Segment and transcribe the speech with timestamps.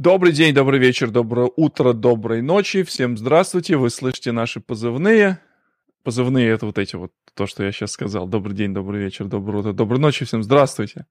[0.00, 2.84] Добрый день, добрый вечер, доброе утро, доброй ночи.
[2.84, 3.76] Всем здравствуйте.
[3.76, 5.40] Вы слышите наши позывные.
[6.04, 8.26] Позывные— это вот эти вот, то, что я сейчас сказал.
[8.26, 10.24] Добрый день, добрый вечер, доброе утро, доброй ночи.
[10.24, 11.04] Всем здравствуйте.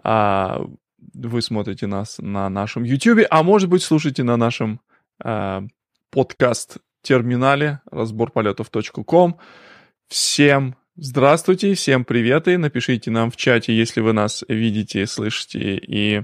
[0.00, 0.64] А,
[1.12, 4.80] вы смотрите нас на нашем YouTube, а может быть, слушаете на нашем
[5.20, 5.64] а,
[6.12, 9.40] подкаст-терминале разборполетов.ком.
[10.06, 12.58] Всем здравствуйте, всем приветы.
[12.58, 16.22] Напишите нам в чате, если вы нас видите, слышите и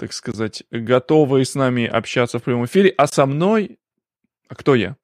[0.00, 2.94] так сказать, готовы с нами общаться в прямом эфире.
[2.96, 3.78] А со мной...
[4.48, 4.96] А кто я?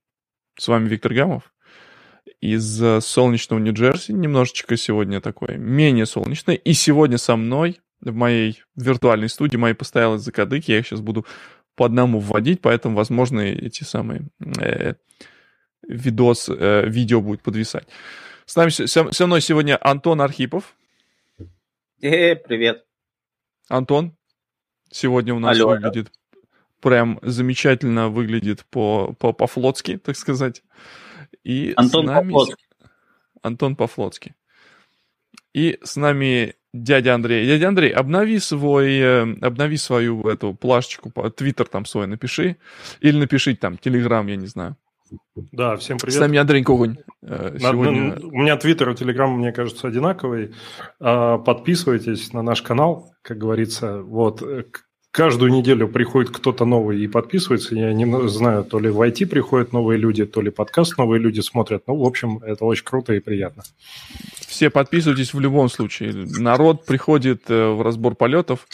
[0.58, 1.52] С вами Виктор Гамов
[2.40, 4.12] из э, солнечного Нью-Джерси.
[4.12, 6.54] Немножечко сегодня такое менее солнечное.
[6.54, 10.70] И сегодня со мной в моей виртуальной студии мои постоялые закадыки.
[10.70, 11.26] Я их сейчас буду
[11.74, 14.22] по одному вводить, поэтому, возможно, эти самые
[14.58, 14.94] э,
[15.86, 17.86] видос, э, видео будет подвисать.
[18.46, 20.74] С нами, со, со мной сегодня Антон Архипов.
[22.00, 22.86] Э, привет.
[23.68, 24.16] Антон,
[24.90, 26.10] Сегодня у нас Алло, выглядит
[26.80, 30.62] прям замечательно выглядит по, по, по-флотски, так сказать.
[31.42, 32.32] И Антон с нами...
[32.32, 32.66] Пофлотский.
[33.42, 34.34] Антон Пофлотский.
[35.52, 37.46] И с нами дядя Андрей.
[37.46, 42.56] Дядя Андрей, обнови свой, э, обнови свою эту плашечку, твиттер там свой напиши.
[43.00, 44.76] Или напишите там, телеграм, я не знаю.
[45.52, 46.16] Да, всем привет.
[46.16, 46.98] С нами Андрей Когунь.
[47.22, 48.16] Э, сегодня...
[48.20, 50.54] У меня твиттер и телеграм, мне кажется, одинаковый.
[51.00, 54.02] А, подписывайтесь на наш канал, как говорится.
[54.02, 54.42] Вот.
[54.42, 54.64] Э,
[55.10, 57.74] каждую неделю приходит кто-то новый и подписывается.
[57.74, 61.40] Я не знаю, то ли в IT приходят новые люди, то ли подкаст новые люди
[61.40, 61.84] смотрят.
[61.86, 63.62] Ну, в общем, это очень круто и приятно.
[64.46, 66.12] Все подписывайтесь в любом случае.
[66.14, 68.66] Народ приходит э, в разбор полетов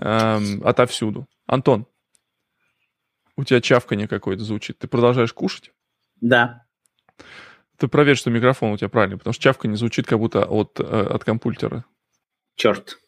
[0.00, 1.26] э, отовсюду.
[1.46, 1.86] Антон,
[3.36, 4.78] у тебя чавканье какое-то звучит.
[4.78, 5.72] Ты продолжаешь кушать?
[6.20, 6.66] Да.
[7.76, 10.78] Ты проверь, что микрофон у тебя правильный, потому что чавка не звучит как будто от,
[10.80, 11.84] э, от компьютера.
[12.54, 12.98] Черт.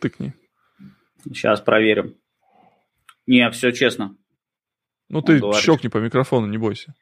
[0.00, 0.34] Тыкни.
[1.24, 2.16] Сейчас проверим.
[3.26, 4.16] Не, все честно.
[5.08, 5.62] Ну, ты говорит.
[5.62, 6.94] щелкни по микрофону, не бойся.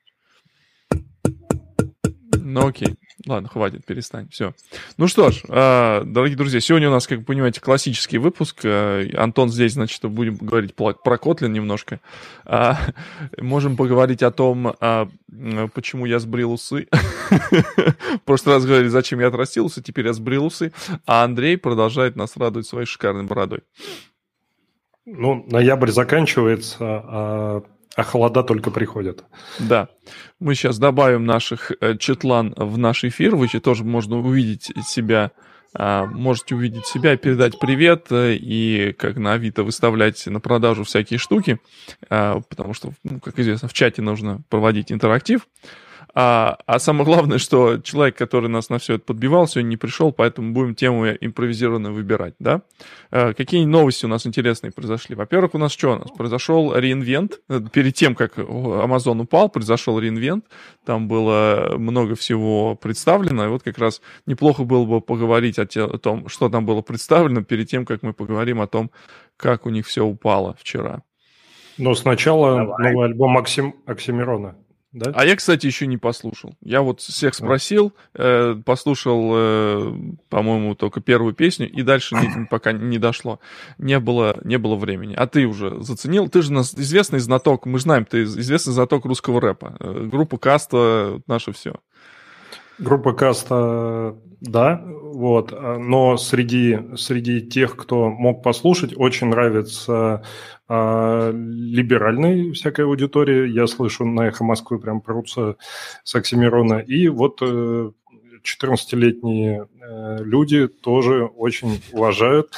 [2.32, 2.96] Ну, окей.
[3.24, 4.28] Ладно, хватит, перестань.
[4.28, 4.54] Все.
[4.98, 8.60] Ну что ж, а, дорогие друзья, сегодня у нас, как вы понимаете, классический выпуск.
[8.64, 12.00] А, Антон здесь, значит, будем говорить про Котлин немножко.
[12.44, 12.78] А,
[13.38, 14.77] можем поговорить о том,
[15.72, 16.88] почему я сбрил усы.
[17.30, 20.72] В прошлый раз говорили, зачем я отрастил усы, теперь я сбрил усы.
[21.06, 23.60] А Андрей продолжает нас радовать своей шикарной бородой.
[25.06, 27.62] Ну, ноябрь заканчивается, а
[27.96, 29.24] а холода только приходят.
[29.58, 29.89] Да.
[30.39, 33.34] Мы сейчас добавим наших э, четлан в наш эфир.
[33.34, 35.33] Вы тоже можно увидеть себя
[35.79, 41.18] а, можете увидеть себя передать привет, э, и как на Авито выставлять на продажу всякие
[41.18, 41.58] штуки,
[42.08, 45.46] а, потому что, ну, как известно, в чате нужно проводить интерактив.
[46.14, 50.12] А, а самое главное, что человек, который нас на все это подбивал, сегодня не пришел,
[50.12, 52.62] поэтому будем тему импровизированно выбирать, да?
[53.11, 55.14] А, какие новости у нас интересные произошли?
[55.14, 56.11] Во-первых, у нас что у нас?
[56.11, 57.40] Произошел реинвент.
[57.72, 60.46] Перед тем, как Amazon упал, произошел реинвент.
[60.84, 63.45] Там было много всего представлено.
[63.45, 66.80] И вот как раз неплохо было бы поговорить о, те, о том, что там было
[66.83, 68.90] представлено, перед тем, как мы поговорим о том,
[69.36, 71.02] как у них все упало вчера.
[71.78, 72.92] Но сначала Давай.
[72.92, 73.74] новый альбом Оксим...
[73.84, 74.56] Оксимирона
[74.92, 75.13] да?
[75.14, 76.55] А я, кстати, еще не послушал.
[76.63, 79.95] Я вот всех спросил, э, послушал, э,
[80.29, 83.41] по-моему, только первую песню, и дальше не, пока не дошло.
[83.79, 85.14] Не было, не было времени.
[85.14, 86.29] А ты уже заценил?
[86.29, 89.77] Ты же нас известный знаток, мы знаем, ты известный знаток русского рэпа.
[89.80, 91.77] Э, группа Каста, наше все.
[92.79, 100.25] Группа Каста, да, вот, но среди, среди тех, кто мог послушать, очень нравится
[100.69, 103.48] а, либеральной всякой аудитории.
[103.48, 105.57] Я слышу на «Эхо Москвы» прям прутся
[106.05, 106.81] с Оксимирона.
[106.81, 112.53] И вот 14-летние э, э, люди тоже очень уважают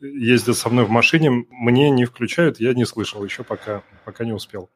[0.00, 4.32] ездят со мной в машине, мне не включают, я не слышал еще пока, пока не
[4.32, 4.70] успел.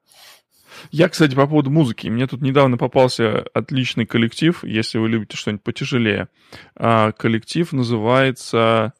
[0.91, 2.09] Я, кстати, по поводу музыки.
[2.09, 6.28] Мне тут недавно попался отличный коллектив, если вы любите что-нибудь потяжелее.
[6.77, 8.93] А, коллектив называется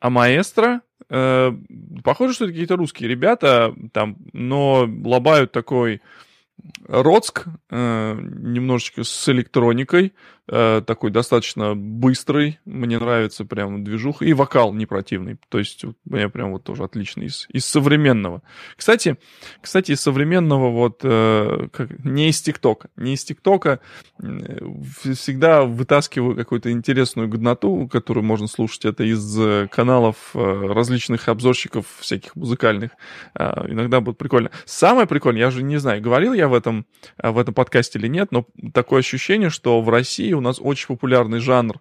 [0.00, 0.80] Амаэстро.
[1.08, 1.52] Э,
[2.04, 6.00] похоже, что это какие-то русские ребята, там, но лобают такой
[6.86, 10.12] Роцк, э, немножечко с электроникой,
[10.50, 16.28] э, такой достаточно быстрый, мне нравится прям движух, и вокал не противный, то есть мне
[16.28, 18.42] прям вот тоже отлично из, из современного.
[18.76, 19.16] Кстати,
[19.62, 23.80] кстати, из современного вот, э, как, не из ТикТока, не из ТикТока,
[24.18, 32.92] всегда вытаскиваю какую-то интересную годноту, которую можно слушать, это из каналов различных обзорщиков всяких музыкальных,
[33.34, 34.50] иногда будет прикольно.
[34.64, 36.86] Самое прикольное, я же не знаю, говорил я в этом,
[37.22, 41.40] в этом подкасте или нет, но такое ощущение, что в России у нас очень популярный
[41.40, 41.80] жанр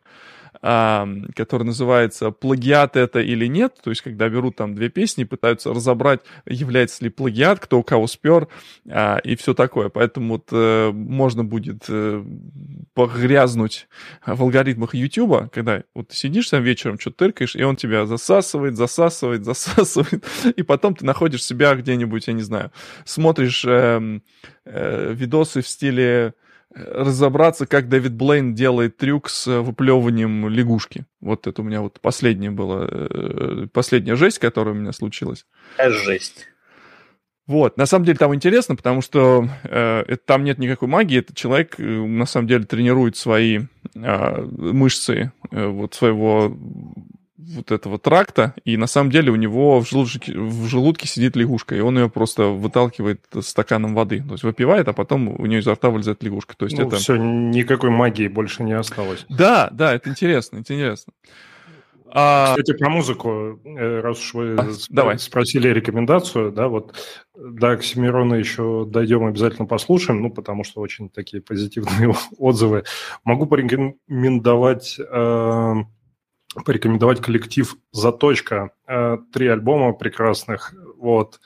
[0.61, 6.21] который называется «Плагиат это или нет?», то есть когда берут там две песни, пытаются разобрать,
[6.45, 8.47] является ли плагиат, кто у кого спер
[8.85, 9.89] и все такое.
[9.89, 12.23] Поэтому вот э, можно будет э,
[12.93, 13.87] погрязнуть
[14.25, 18.75] в алгоритмах YouTube, когда вот ты сидишь там вечером, что-то тыркаешь, и он тебя засасывает,
[18.75, 20.25] засасывает, засасывает,
[20.55, 22.71] и потом ты находишь себя где-нибудь, я не знаю,
[23.05, 24.19] смотришь э,
[24.65, 26.33] э, видосы в стиле
[26.73, 31.05] разобраться, как Дэвид Блейн делает трюк с выплевыванием лягушки.
[31.19, 35.45] Вот это у меня вот последняя была, э, последняя жесть, которая у меня случилась.
[35.77, 36.47] Жесть.
[37.49, 41.79] Вот, на самом деле там интересно, потому что э, там нет никакой магии, этот человек
[41.79, 43.61] э, на самом деле тренирует свои
[43.95, 46.55] э, мышцы э, вот своего
[47.39, 51.75] вот этого тракта, и на самом деле у него в желудке, в желудке сидит лягушка,
[51.75, 54.21] и он ее просто выталкивает стаканом воды.
[54.21, 56.55] То есть выпивает, а потом у нее изо рта вылезает лягушка.
[56.57, 56.97] То есть ну, это...
[56.97, 59.25] все, никакой магии больше не осталось.
[59.29, 61.13] Да, да, это интересно, интересно.
[62.11, 62.55] А...
[62.55, 65.19] Кстати, про музыку, э, раз уж вы а, давай.
[65.19, 66.95] спросили рекомендацию, да, вот
[67.35, 72.83] до Оксимирона еще дойдем, обязательно послушаем, ну, потому что очень такие позитивные отзывы.
[73.23, 75.75] Могу порекомендовать э,
[76.65, 78.71] порекомендовать коллектив «Заточка».
[78.87, 81.39] Э, три альбома прекрасных, вот.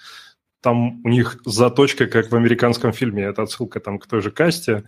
[0.61, 3.23] Там у них заточка, как в американском фильме.
[3.23, 4.85] Это отсылка там к той же касте.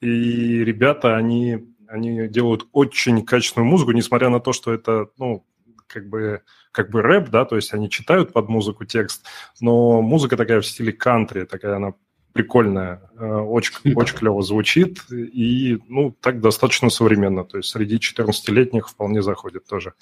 [0.00, 5.44] И ребята, они, они делают очень качественную музыку, несмотря на то, что это, ну,
[5.88, 9.24] как бы, как бы рэп, да, то есть они читают под музыку текст,
[9.60, 11.94] но музыка такая в стиле кантри, такая она
[12.36, 17.44] прикольная, э, очень, очень клево звучит и, ну, так достаточно современно.
[17.44, 19.94] То есть среди 14-летних вполне заходит тоже.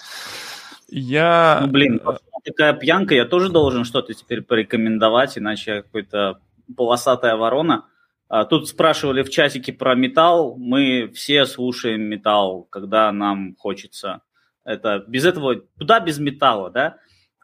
[0.88, 1.60] Я...
[1.62, 2.00] Ну, блин,
[2.44, 6.40] такая пьянка, я тоже должен что-то теперь порекомендовать, иначе я какой-то
[6.76, 7.86] полосатая ворона.
[8.28, 10.56] А, тут спрашивали в чатике про металл.
[10.56, 14.22] Мы все слушаем металл, когда нам хочется.
[14.64, 16.96] Это без этого, куда без металла, да?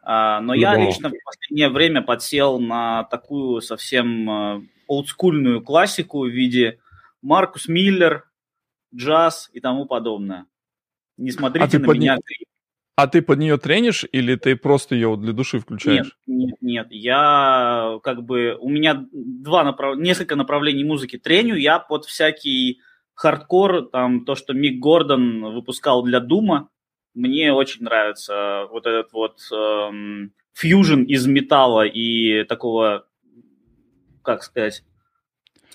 [0.03, 4.61] А, но я лично в последнее время подсел на такую совсем э,
[4.91, 6.79] олдскульную классику в виде
[7.21, 8.25] Маркус Миллер,
[8.93, 10.47] джаз и тому подобное.
[11.17, 12.15] Не а смотрите а на меня.
[12.15, 12.45] Не...
[12.95, 16.17] А ты под нее тренишь или ты просто ее для души включаешь?
[16.27, 16.87] Нет, нет, нет.
[16.89, 19.97] Я как бы у меня два направ...
[19.97, 21.55] несколько направлений музыки треню.
[21.55, 22.81] Я под всякий
[23.13, 26.69] хардкор, там то, что Мик Гордон выпускал для Doom а,
[27.13, 33.05] мне очень нравится вот этот вот эм, фьюжн из металла и такого
[34.21, 34.83] как сказать,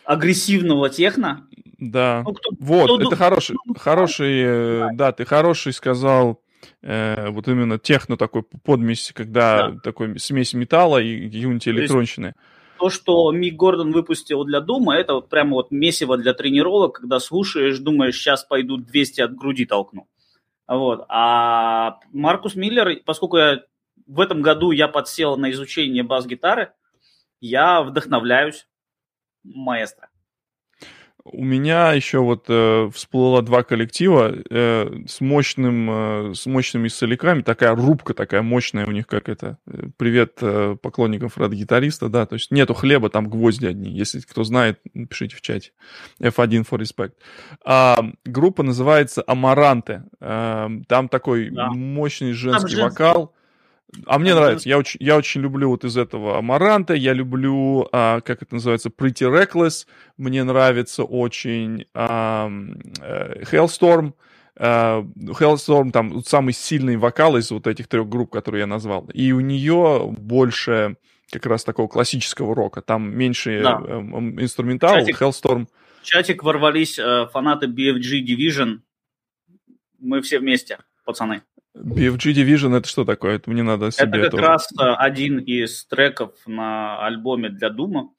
[0.04, 1.46] агрессивного техно.
[1.78, 2.22] Да.
[2.25, 6.40] Ну, кто, вот, кто, это хороший, ну, хороший, э, да, ты хороший сказал,
[6.82, 9.81] э, вот именно техно такой подмесь, когда да.
[9.81, 12.34] такой смесь металла и юнити электронщины.
[12.78, 17.20] То, что Мик Гордон выпустил для Дума, это вот прямо вот месиво для тренировок, когда
[17.20, 20.06] слушаешь, думаешь, сейчас пойду 200 от груди толкну.
[20.69, 21.04] Вот.
[21.08, 23.62] А Маркус Миллер, поскольку я
[24.06, 26.72] в этом году я подсел на изучение бас-гитары,
[27.40, 28.66] я вдохновляюсь
[29.44, 30.08] маэстро.
[31.32, 37.42] У меня еще вот э, всплыло два коллектива э, с мощным, э, с мощными соляками,
[37.42, 39.58] такая рубка такая мощная у них, как это.
[39.66, 43.90] Э, привет э, поклонникам Фреда-гитариста, да, то есть нету хлеба, там гвозди одни.
[43.90, 45.72] Если кто знает, напишите в чате.
[46.20, 47.14] F1 for respect.
[47.64, 50.04] А, группа называется Амаранте.
[50.20, 51.70] А, там такой да.
[51.70, 53.34] мощный женский там вокал.
[54.06, 54.68] А мне нравится.
[54.68, 56.94] Я очень, я очень люблю вот из этого Амаранта.
[56.94, 59.86] Я люблю, а, как это называется, Pretty Reckless.
[60.16, 64.12] Мне нравится очень а, Hellstorm.
[64.58, 65.06] Uh,
[65.38, 69.06] Hellstorm там самый сильный вокал из вот этих трех групп, которые я назвал.
[69.12, 70.96] И у нее больше
[71.31, 72.81] как раз такого классического рока.
[72.81, 73.82] Там меньше да.
[73.86, 73.98] э,
[74.40, 74.94] инструментал.
[74.94, 75.66] Чатик, Hellstorm.
[76.00, 78.78] В чатик ворвались э, фанаты BFG Division.
[79.98, 81.43] Мы все вместе, пацаны.
[81.76, 83.36] BFG Division это что такое?
[83.36, 84.42] Это мне надо себе Это как тоже...
[84.44, 88.10] раз э, один из треков на альбоме для Дума.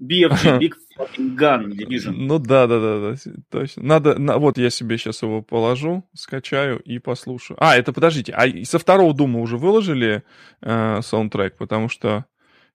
[0.00, 2.12] BFG Big Fucking Gun Division.
[2.12, 3.82] Ну да, да, да, да, точно.
[3.82, 7.56] Надо, на, вот я себе сейчас его положу, скачаю и послушаю.
[7.60, 10.22] А, это подождите, а со второго Дума уже выложили
[10.60, 12.26] э, саундтрек, потому что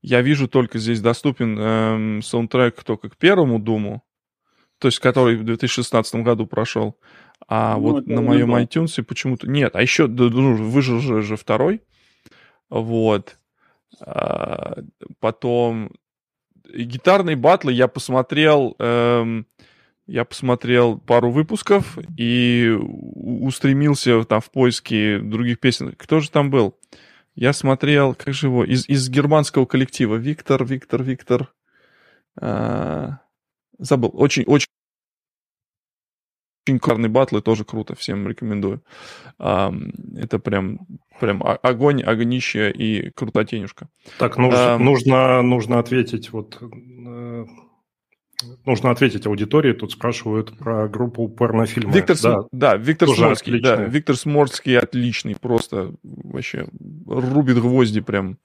[0.02, 4.04] я вижу только здесь доступен э, саундтрек только к первому Думу,
[4.82, 6.98] то есть который в 2016 году прошел.
[7.48, 8.64] А ну, вот на моем было.
[8.64, 9.48] iTunes почему-то...
[9.48, 11.82] Нет, а еще ну, выжил же, же второй.
[12.70, 13.38] Вот.
[14.00, 14.80] А,
[15.20, 15.92] потом
[16.74, 18.76] гитарные батлы я посмотрел...
[18.80, 19.46] Эм,
[20.08, 25.94] я посмотрел пару выпусков и устремился там в поиске других песен.
[25.96, 26.76] Кто же там был?
[27.36, 30.16] Я смотрел, как же его, из, из германского коллектива.
[30.16, 31.54] Виктор, Виктор, Виктор.
[32.36, 33.20] А,
[33.82, 34.12] забыл.
[34.14, 34.68] Очень, очень
[36.68, 38.84] очень кларные батлы, тоже круто, всем рекомендую.
[39.38, 40.80] Это прям,
[41.20, 43.90] прям огонь, огнище и крутотенюшка.
[44.20, 47.46] Так, нужно, нужно, нужно ответить вот э,
[48.66, 49.74] нужно ответить аудитории.
[49.74, 51.94] Тут спрашивают про группу порнофильмы.
[51.94, 53.60] Виктор, да, да, Виктор Сморский.
[53.60, 56.68] Да, Виктор Сморский отличный, просто вообще
[57.08, 58.38] рубит гвозди прям.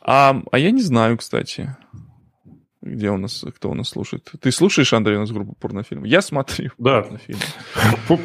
[0.00, 1.76] А, а я не знаю, кстати.
[2.86, 4.30] Где у нас, кто у нас слушает?
[4.40, 6.06] Ты слушаешь, Андрей, у нас группу порнофильмы?
[6.06, 7.02] Я смотрю да.
[7.02, 7.42] порнофильмы.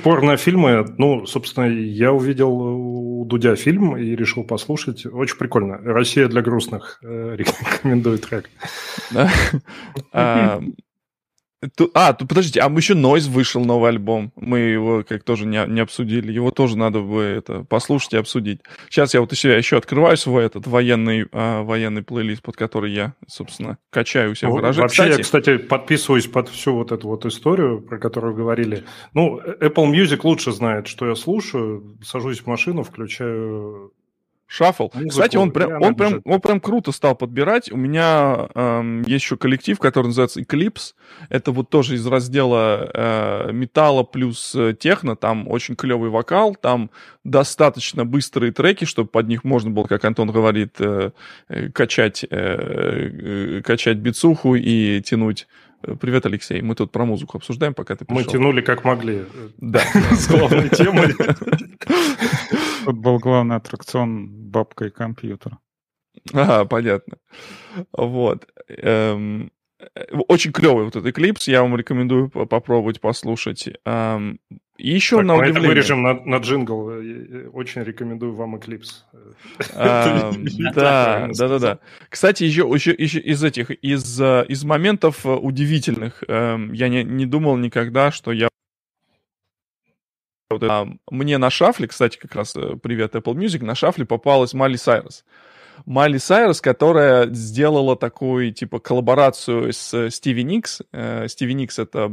[0.03, 5.05] Порнофильмы, ну, собственно, я увидел у Дудя фильм и решил послушать.
[5.05, 5.77] Очень прикольно.
[5.77, 8.49] «Россия для грустных» э, рекомендую трек.
[11.75, 14.31] Ту, а, тут подождите, а еще Нойз вышел новый альбом.
[14.35, 16.31] Мы его как тоже не, не обсудили.
[16.31, 18.61] Его тоже надо бы это послушать и обсудить.
[18.89, 23.13] Сейчас я вот еще, еще открываю свой этот военный, а, военный плейлист, под который я,
[23.27, 24.81] собственно, качаю у себя выражение.
[24.81, 28.83] Вообще, кстати, я, кстати, подписываюсь под всю вот эту вот историю, про которую говорили.
[29.13, 31.95] Ну, Apple Music лучше знает, что я слушаю.
[32.03, 33.91] Сажусь в машину, включаю
[34.51, 34.89] Шаффл.
[34.93, 37.71] Музыку, Кстати, он прям, он, прям, он прям круто стал подбирать.
[37.71, 40.93] У меня эм, есть еще коллектив, который называется Eclipse.
[41.29, 45.15] Это вот тоже из раздела э, металла плюс э, техно.
[45.15, 46.91] Там очень клевый вокал, там
[47.23, 51.11] достаточно быстрые треки, чтобы под них можно было, как Антон говорит, э,
[51.47, 55.47] э качать, э, э, качать бицуху и тянуть
[55.99, 56.61] Привет, Алексей.
[56.61, 58.23] Мы тут про музыку обсуждаем, пока ты пришел.
[58.23, 59.25] Мы тянули как могли.
[59.57, 59.79] Да.
[60.11, 61.13] С главной темой.
[62.85, 65.57] Тут был главный аттракцион бабка и компьютер.
[66.33, 67.17] Ага, понятно.
[67.93, 68.47] Вот.
[68.67, 69.51] Эм,
[70.27, 73.69] очень клевый вот этот клип, я вам рекомендую попробовать послушать.
[74.81, 75.69] И еще так, на удивление...
[75.69, 76.87] вырежем на, на джингл.
[77.53, 79.03] Очень рекомендую вам Eclipse.
[79.75, 80.31] А,
[80.73, 81.79] да, да, да, да.
[82.09, 87.27] Кстати, еще, еще, еще из этих, из, э, из моментов удивительных, эм, я не, не
[87.27, 88.49] думал никогда, что я
[90.49, 94.77] а, мне на шафле, кстати, как раз э, привет Apple Music, на шафле попалась Майли
[94.77, 95.23] Сайрес.
[95.85, 100.81] Майли Сайрес, которая сделала такую, типа, коллаборацию с Стиви Никс.
[100.91, 102.11] Э, Стиви Никс— это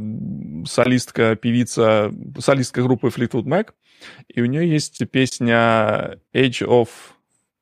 [0.67, 3.71] солистка, певица, солистка группы Fleetwood Mac.
[4.29, 6.89] И у нее есть песня Age of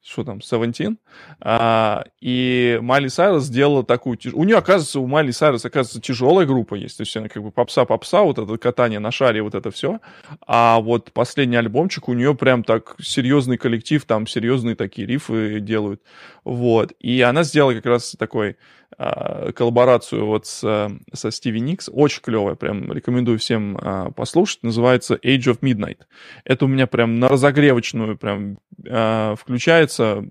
[0.06, 0.98] что там, Seventeen,
[1.40, 4.18] а, и Майли Сайрус сделала такую...
[4.32, 7.50] У нее, оказывается, у Майли Сайрус, оказывается, тяжелая группа есть, то есть она как бы
[7.50, 10.00] попса-попса, вот это катание на шаре, вот это все,
[10.46, 16.02] а вот последний альбомчик у нее прям так серьезный коллектив, там серьезные такие рифы делают,
[16.46, 18.56] вот, и она сделала как раз такой
[18.96, 21.90] а, коллаборацию вот с, со Стиви Никс.
[21.92, 24.62] Очень клевая, прям рекомендую всем а, послушать.
[24.62, 25.98] Называется Age of Midnight.
[26.44, 30.24] Это у меня прям на разогревочную прям а, включается,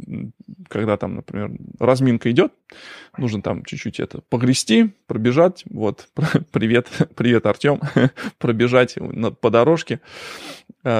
[0.70, 2.54] когда там, например, разминка идет.
[3.18, 5.64] Нужно там чуть-чуть это погрести, пробежать.
[5.70, 6.08] Вот,
[6.52, 7.82] привет, привет, Артем.
[8.38, 8.98] Пробежать
[9.42, 10.00] по дорожке,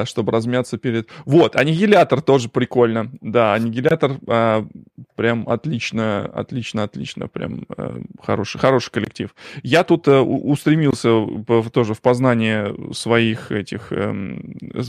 [0.06, 1.10] чтобы размяться перед...
[1.26, 3.12] Вот, аннигилятор тоже прикольно.
[3.22, 4.20] Да, аннигилятор
[5.16, 7.28] прям отлично, отлично, отлично.
[7.28, 9.34] Прям э, хороший, хороший коллектив.
[9.64, 11.26] Я тут э, устремился
[11.72, 14.38] тоже в познание своих этих, э,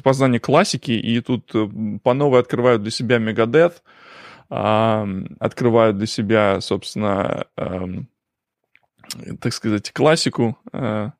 [0.03, 1.69] познание классики, и тут э,
[2.03, 3.83] по новой открываю для себя Мегадет,
[4.51, 7.47] э, открываю для себя, собственно,
[9.41, 10.59] так сказать, классику.
[10.73, 11.11] Э,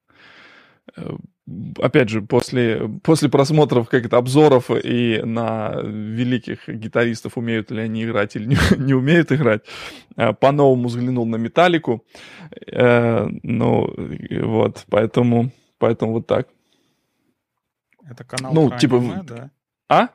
[0.97, 1.17] э
[1.81, 8.03] опять же, после, после просмотров как это, обзоров и на великих гитаристов, умеют ли они
[8.03, 9.63] играть или не, не умеют играть,
[10.17, 12.05] э, по-новому взглянул на Металлику.
[12.73, 13.95] Ну,
[14.43, 16.49] вот, поэтому, поэтому вот так.
[18.09, 19.51] Это канал ну, про типа, аниме, да?
[19.89, 20.09] А?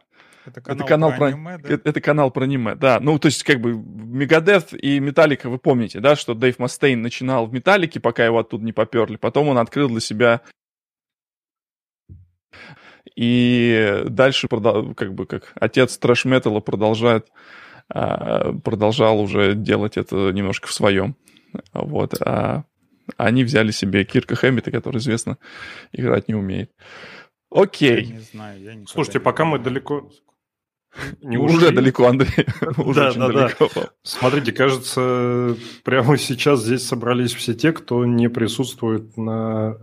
[0.45, 1.69] Это канал, это канал про, про аниме, да?
[1.69, 2.99] Это, это канал про аниме, да.
[2.99, 7.45] Ну, то есть, как бы, Мегадев и Металлика, вы помните, да, что Дэйв Мастейн начинал
[7.45, 9.17] в Металлике, пока его оттуда не поперли.
[9.17, 10.41] Потом он открыл для себя
[13.15, 17.27] и дальше, как бы, как отец трэш-металла продолжает,
[17.89, 21.15] а, продолжал уже делать это немножко в своем.
[21.73, 22.21] Вот.
[22.21, 22.63] А
[23.17, 25.37] они взяли себе Кирка Хэммита, который, известно,
[25.91, 26.71] играть не умеет.
[27.49, 28.05] Окей.
[28.05, 30.09] Я не знаю, я Слушайте, пока мы далеко...
[31.21, 32.45] Не уже далеко, Андрей.
[32.77, 33.69] уже да, очень да, далеко.
[33.73, 33.89] Да.
[34.03, 39.77] Смотрите, кажется, прямо сейчас здесь собрались все те, кто не присутствует на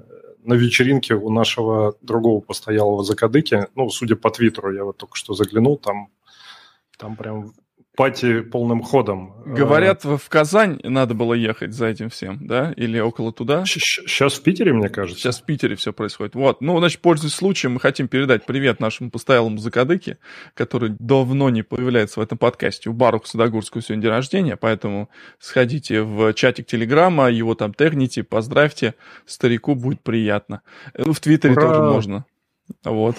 [0.49, 5.35] на вечеринке у нашего другого постоялого закадыки, ну, судя по твиттеру, я вот только что
[5.35, 6.09] заглянул, там,
[6.97, 7.53] там прям
[7.99, 9.35] пати полным ходом.
[9.45, 12.73] Говорят, в Казань надо было ехать за этим всем, да?
[12.77, 13.65] Или около туда?
[13.65, 15.21] Сейчас в Питере, мне кажется.
[15.21, 16.37] Сейчас в Питере все происходит.
[16.37, 16.61] Вот.
[16.61, 20.19] Ну, значит, пользуясь случаем, мы хотим передать привет нашему постоялому закадыке,
[20.55, 22.89] который давно не появляется в этом подкасте.
[22.89, 25.09] У Баруха Садогурского сегодня день рождения, поэтому
[25.41, 28.95] сходите в чатик Телеграма, его там тегните, поздравьте.
[29.27, 30.63] Старику будет приятно.
[30.97, 31.63] Ну, в Твиттере Ура!
[31.63, 32.27] тоже можно.
[32.85, 33.17] Вот.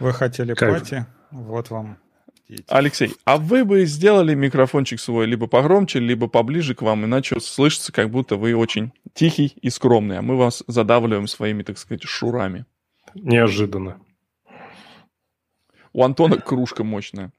[0.00, 0.72] Вы хотели как?
[0.72, 2.01] пати, вот вам
[2.68, 7.92] Алексей, а вы бы сделали микрофончик свой либо погромче, либо поближе к вам, иначе слышится,
[7.92, 12.64] как будто вы очень тихий и скромный, а мы вас задавливаем своими, так сказать, шурами.
[13.14, 14.00] Неожиданно.
[15.92, 17.32] У Антона кружка мощная.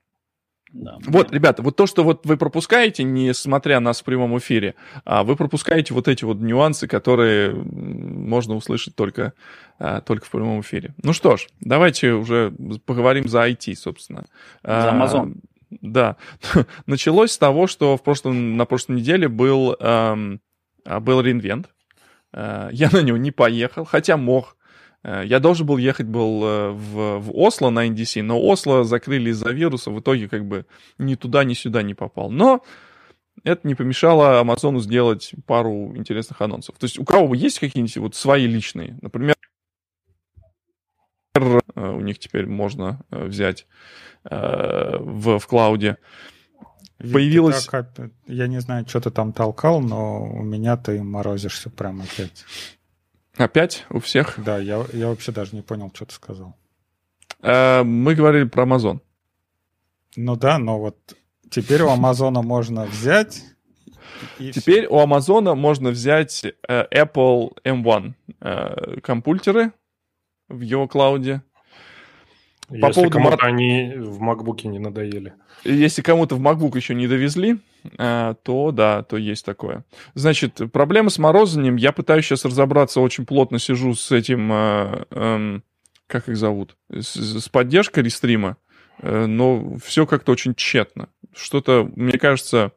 [0.73, 0.97] Да.
[1.05, 4.73] Вот, ребята, вот то, что вот вы пропускаете, несмотря нас в прямом эфире,
[5.05, 9.33] а вы пропускаете вот эти вот нюансы, которые можно услышать только,
[9.77, 10.95] а, только в прямом эфире.
[11.03, 12.51] Ну что ж, давайте уже
[12.85, 14.25] поговорим за IT, собственно.
[14.63, 15.35] За Amazon.
[15.35, 16.17] А, да.
[16.87, 20.41] Началось с того, что в прошлом, на прошлой неделе был, эм,
[21.01, 21.69] был реинвент.
[22.33, 24.57] Я на него не поехал, хотя мог.
[25.03, 29.29] Э, я должен был ехать был э, в, в Осло на NDC, но Осло закрыли
[29.31, 30.65] из-за вируса, в итоге как бы
[30.97, 32.31] ни туда, ни сюда не попал.
[32.31, 32.63] Но
[33.43, 36.77] это не помешало Амазону сделать пару интересных анонсов.
[36.77, 38.97] То есть у кого есть какие-нибудь вот свои личные?
[39.01, 39.35] Например,
[41.35, 43.67] э, у них теперь можно взять
[44.23, 45.97] в, в клауде.
[46.97, 47.65] Появилась...
[47.65, 52.45] Так, я не знаю, что ты там толкал, но у меня ты морозишься прямо опять.
[53.37, 54.35] Опять у всех?
[54.37, 56.55] Да, я, я вообще даже не понял, что ты сказал.
[57.41, 58.99] Э, мы говорили про Amazon.
[60.15, 60.97] Ну да, но вот
[61.49, 63.43] теперь у Амазона можно взять...
[64.37, 66.51] Теперь у Амазона можно взять э,
[66.93, 69.73] Apple M1 э, компьютеры
[70.47, 71.41] в его клауде.
[72.81, 75.33] По Если поводу кому-то они в MacBook не надоели.
[75.63, 77.59] Если кому-то в MacBook еще не довезли,
[77.97, 79.85] э, то да, то есть такое.
[80.15, 81.75] Значит, проблема с морозанием.
[81.75, 85.63] Я пытаюсь сейчас разобраться, очень плотно сижу с этим, э, эм,
[86.07, 88.57] как их зовут, с, с поддержкой рестрима,
[88.99, 91.09] э, но все как-то очень тщетно.
[91.35, 92.71] Что-то, мне кажется,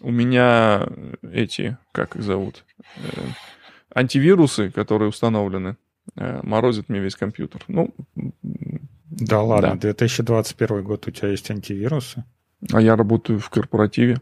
[0.00, 0.88] у меня
[1.22, 2.64] эти, как их зовут,
[3.94, 5.76] антивирусы, которые установлены,
[6.16, 7.62] морозят мне весь компьютер.
[7.68, 7.94] Ну,
[9.20, 9.92] да ладно, да.
[9.92, 12.24] 2021 год у тебя есть антивирусы?
[12.72, 14.20] А я работаю в корпоративе.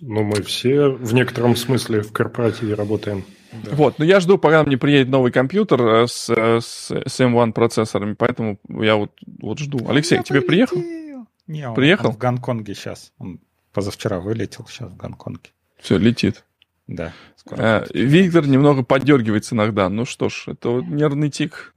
[0.00, 3.24] Ну, мы все в некотором смысле в корпоративе работаем.
[3.64, 3.74] Да.
[3.74, 7.52] Вот, но я жду, пока мне приедет новый компьютер э, с, э, с, с M1
[7.52, 9.88] процессорами, поэтому я вот, вот жду.
[9.88, 10.66] Алексей, я тебе полетел.
[10.68, 11.24] приехал?
[11.46, 12.08] Не, он, приехал?
[12.08, 13.12] Он в Гонконге сейчас.
[13.18, 13.40] Он
[13.72, 15.50] позавчера вылетел, сейчас в Гонконге.
[15.78, 16.44] Все, летит.
[16.86, 17.12] Да.
[17.50, 19.88] Э, Виктор немного поддергивается иногда.
[19.88, 21.74] Ну что ж, это вот нервный тик.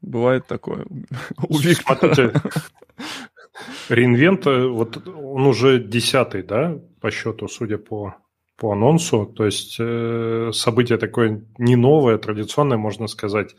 [0.00, 0.86] Бывает такое
[1.48, 2.32] у Виктора.
[3.88, 8.16] Реинвент, вот он уже десятый, да, по счету, судя по,
[8.56, 9.26] по анонсу.
[9.26, 13.56] То есть э, событие такое не новое, традиционное, можно сказать.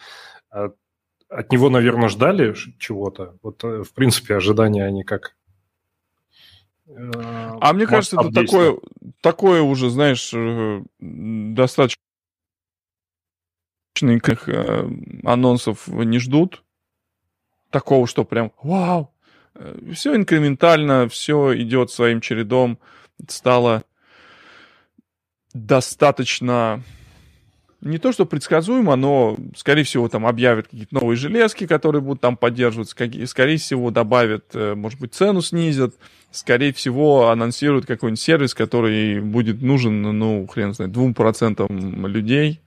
[0.50, 3.38] От него, наверное, ждали чего-то.
[3.42, 5.39] Вот, э, в принципе, ожидания они как Э,
[6.98, 8.78] а мне кажется, это такое,
[9.22, 12.02] такое уже, знаешь, э, достаточно
[14.02, 14.90] э,
[15.24, 16.64] анонсов не ждут.
[17.70, 19.14] Такого, что прям вау.
[19.94, 22.80] Все инкрементально, все идет своим чередом.
[23.28, 23.84] Стало
[25.54, 26.82] достаточно
[27.82, 32.38] не то, что предсказуемо, но, скорее всего, там объявят какие-то новые железки, которые будут там
[32.38, 32.96] поддерживаться,
[33.28, 35.96] скорее всего, добавят, может быть, цену снизят,
[36.32, 42.62] скорее всего, анонсируют какой-нибудь сервис, который будет нужен, ну, хрен знает, двум процентам людей.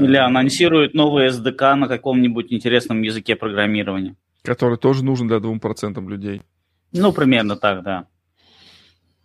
[0.00, 4.16] Или анонсируют новый SDK на каком-нибудь интересном языке программирования.
[4.42, 6.42] Который тоже нужен для двум процентам людей.
[6.92, 8.06] Ну, примерно так, да.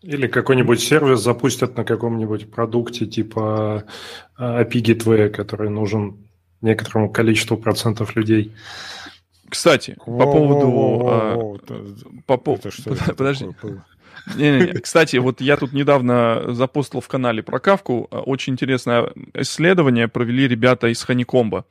[0.02, 3.84] Или какой-нибудь сервис запустят на каком-нибудь продукте типа
[4.38, 6.30] э, API Gateway, который нужен
[6.62, 8.54] некоторому количеству процентов людей.
[9.50, 11.60] Кстати, по поводу...
[12.26, 12.70] По поводу...
[13.18, 13.48] Подожди.
[14.36, 14.74] Не-не-не.
[14.82, 18.08] Кстати, вот я тут недавно запостил в канале про Кавку.
[18.12, 21.66] Очень интересное исследование провели ребята из Ханикомба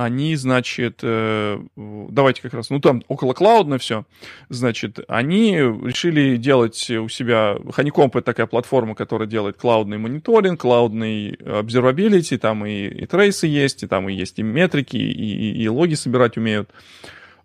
[0.00, 4.06] они, значит, э, давайте как раз, ну там около клаудно все,
[4.48, 11.32] значит, они решили делать у себя, Honeycomb это такая платформа, которая делает клаудный мониторинг, клаудный
[11.32, 15.68] observability, там и, и трейсы есть, и там и есть и метрики, и, и, и
[15.68, 16.70] логи собирать умеют.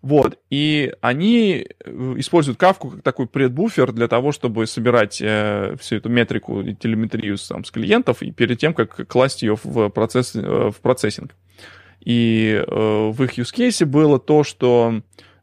[0.00, 5.96] Вот, и они э, используют кавку как такой предбуфер для того, чтобы собирать э, всю
[5.96, 10.34] эту метрику и телеметрию там, с клиентов, и перед тем, как класть ее в, процесс,
[10.34, 11.34] э, в процессинг.
[12.06, 15.02] И э, в их use case было то, что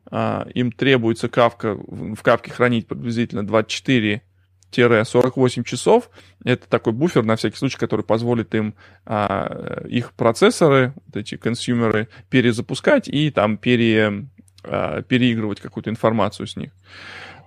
[0.10, 4.24] а, им требуется кавка, в кавке хранить приблизительно 24
[4.72, 6.10] 48 часов.
[6.44, 12.08] Это такой буфер, на всякий случай, который позволит им а, их процессоры, вот эти консюмеры,
[12.30, 14.28] перезапускать и там пере,
[14.64, 16.72] а, переигрывать какую-то информацию с них.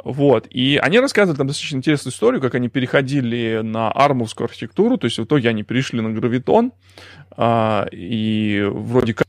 [0.05, 0.47] Вот.
[0.51, 5.19] И они рассказывали там достаточно интересную историю, как они переходили на армовскую архитектуру, то есть
[5.19, 6.73] в итоге они перешли на гравитон,
[7.37, 9.27] а, и вроде как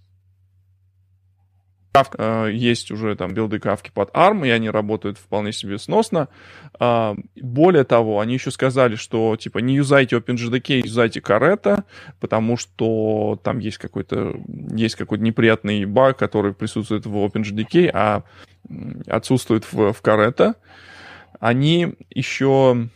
[2.17, 6.29] Э, есть уже там билды кавки под ARM, и они работают вполне себе сносно.
[6.79, 11.85] А, более того, они еще сказали, что типа не юзайте OpenJDK, юзайте Карета,
[12.19, 14.35] потому что там есть какой-то
[14.73, 18.23] есть какой-то неприятный баг, который присутствует в OpenJDK, а
[19.07, 20.55] отсутствует в, в Карета.
[21.39, 22.89] Они еще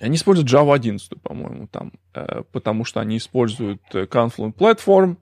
[0.00, 5.16] они используют Java 11, по-моему, там, э, потому что они используют Confluent Platform,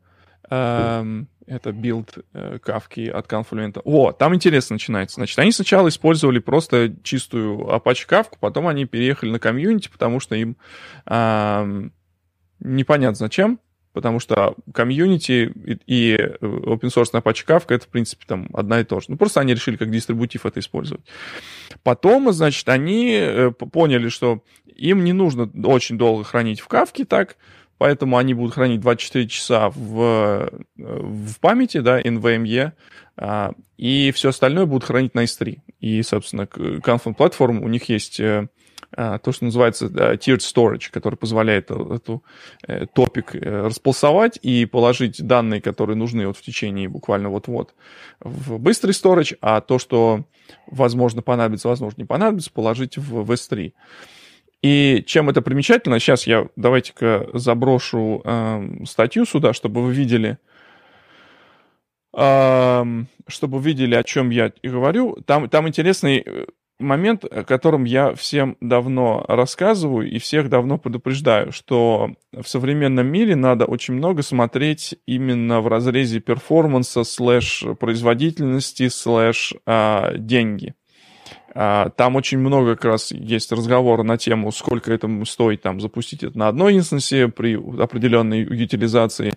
[0.50, 3.80] эм, это build э, Кафки от Confluent.
[3.84, 5.16] О, там интересно начинается.
[5.16, 10.34] Значит, они сначала использовали просто чистую Apache Кафку, потом они переехали на community, потому что
[10.34, 10.56] им
[11.06, 11.88] э,
[12.60, 13.60] непонятно зачем,
[13.92, 15.52] потому что community
[15.86, 19.06] и open source на Apache Kafka это, в принципе, там одна и то же.
[19.08, 21.04] Ну, просто они решили как дистрибутив это использовать.
[21.82, 27.36] Потом, значит, они э, поняли, что им не нужно очень долго хранить в кавке так,
[27.78, 32.72] поэтому они будут хранить 24 часа в, в памяти, да, NVMe,
[33.16, 35.58] а, и все остальное будут хранить на S3.
[35.80, 38.48] И, собственно, Confluent Platform, у них есть э,
[38.96, 42.22] а, то, что называется tiered storage, который позволяет эту
[42.66, 47.74] э, топик э, располосовать и положить данные, которые нужны вот в течение буквально вот-вот
[48.20, 50.24] в быстрый storage, а то, что
[50.66, 53.72] возможно понадобится, возможно не понадобится, положить в S3.
[54.62, 60.38] И чем это примечательно, сейчас я давайте-ка заброшу э, статью сюда, чтобы вы видели,
[62.16, 62.84] э,
[63.28, 65.16] чтобы вы видели, о чем я говорю.
[65.26, 66.46] Там, там интересный э,
[66.80, 73.36] момент, о котором я всем давно рассказываю и всех давно предупреждаю, что в современном мире
[73.36, 80.74] надо очень много смотреть именно в разрезе перформанса, слэш производительности, слэш э, деньги.
[81.54, 86.22] А, там очень много как раз есть разговора на тему, сколько это стоит там запустить
[86.22, 89.34] это на одной инстансе при определенной утилизации.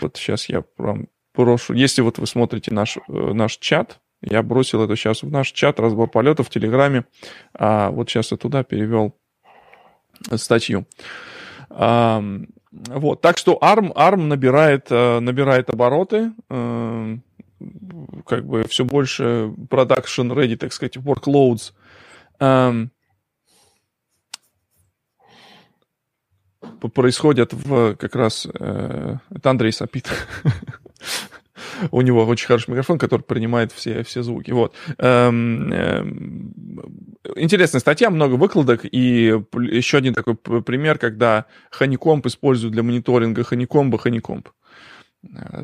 [0.00, 4.82] Вот сейчас я прям прошу, если вот вы смотрите наш, э, наш чат, я бросил
[4.82, 7.04] это сейчас в наш чат, разбор полетов в Телеграме,
[7.54, 9.16] а вот сейчас я туда перевел
[10.34, 10.86] статью.
[11.70, 12.22] А,
[12.72, 17.16] вот, так что ARM, ARM набирает, э, набирает обороты, э,
[18.26, 21.72] как бы все больше production ready, так сказать, workloads.
[22.40, 22.90] Эм,
[26.94, 28.46] происходят в как раз...
[28.58, 30.08] Э, это Андрей Сапит.
[31.90, 34.50] У него очень хороший микрофон, который принимает все, все звуки.
[34.50, 34.74] Вот.
[34.98, 36.54] Эм, эм,
[37.36, 38.84] интересная статья, много выкладок.
[38.84, 39.34] И
[39.70, 41.46] еще один такой пример, когда
[41.78, 44.46] Honeycomb используют для мониторинга Honeycomb Honeycomb.
[44.46, 44.50] Э,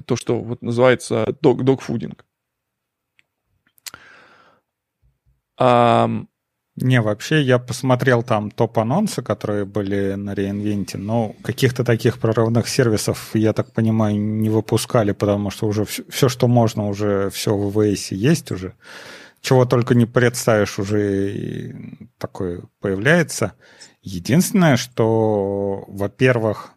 [0.06, 2.24] то, что вот называется док-фудинг.
[5.60, 6.26] Um,
[6.76, 13.30] не, вообще я посмотрел там топ-анонсы, которые были на реинвенте, но каких-то таких прорывных сервисов,
[13.34, 17.70] я так понимаю, не выпускали, потому что уже все, все что можно, уже все в
[17.70, 18.74] ВВС есть уже.
[19.42, 21.74] Чего только не представишь, уже
[22.16, 23.52] такое появляется.
[24.00, 26.71] Единственное, что, во-первых,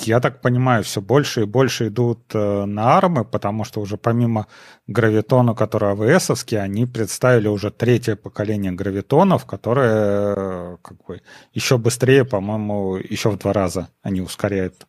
[0.00, 4.46] я так понимаю, все больше и больше идут э, на армы, потому что уже помимо
[4.86, 12.24] гравитона, который АВСовский, они представили уже третье поколение гравитонов, которые э, как бы еще быстрее,
[12.24, 14.86] по-моему, еще в два раза они ускоряют.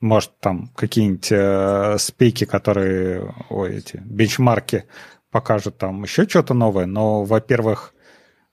[0.00, 4.84] Может, там какие-нибудь э, спейки, которые, ой, эти бенчмарки
[5.30, 7.94] покажут там еще что-то новое, но, во-первых,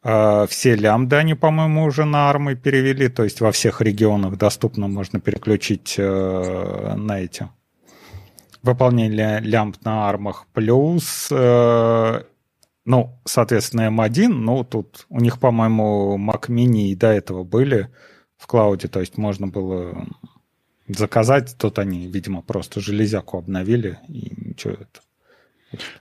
[0.01, 5.19] все лямбды они, по-моему, уже на армы перевели, то есть во всех регионах доступно можно
[5.19, 7.49] переключить э, на эти
[8.61, 10.47] выполнение лямбд на армах.
[10.53, 12.23] Плюс, э,
[12.85, 17.89] ну, соответственно, M1, ну, тут у них, по-моему, Mac Mini и до этого были
[18.37, 20.07] в клауде, то есть можно было
[20.87, 25.01] заказать, тут они, видимо, просто железяку обновили и ничего это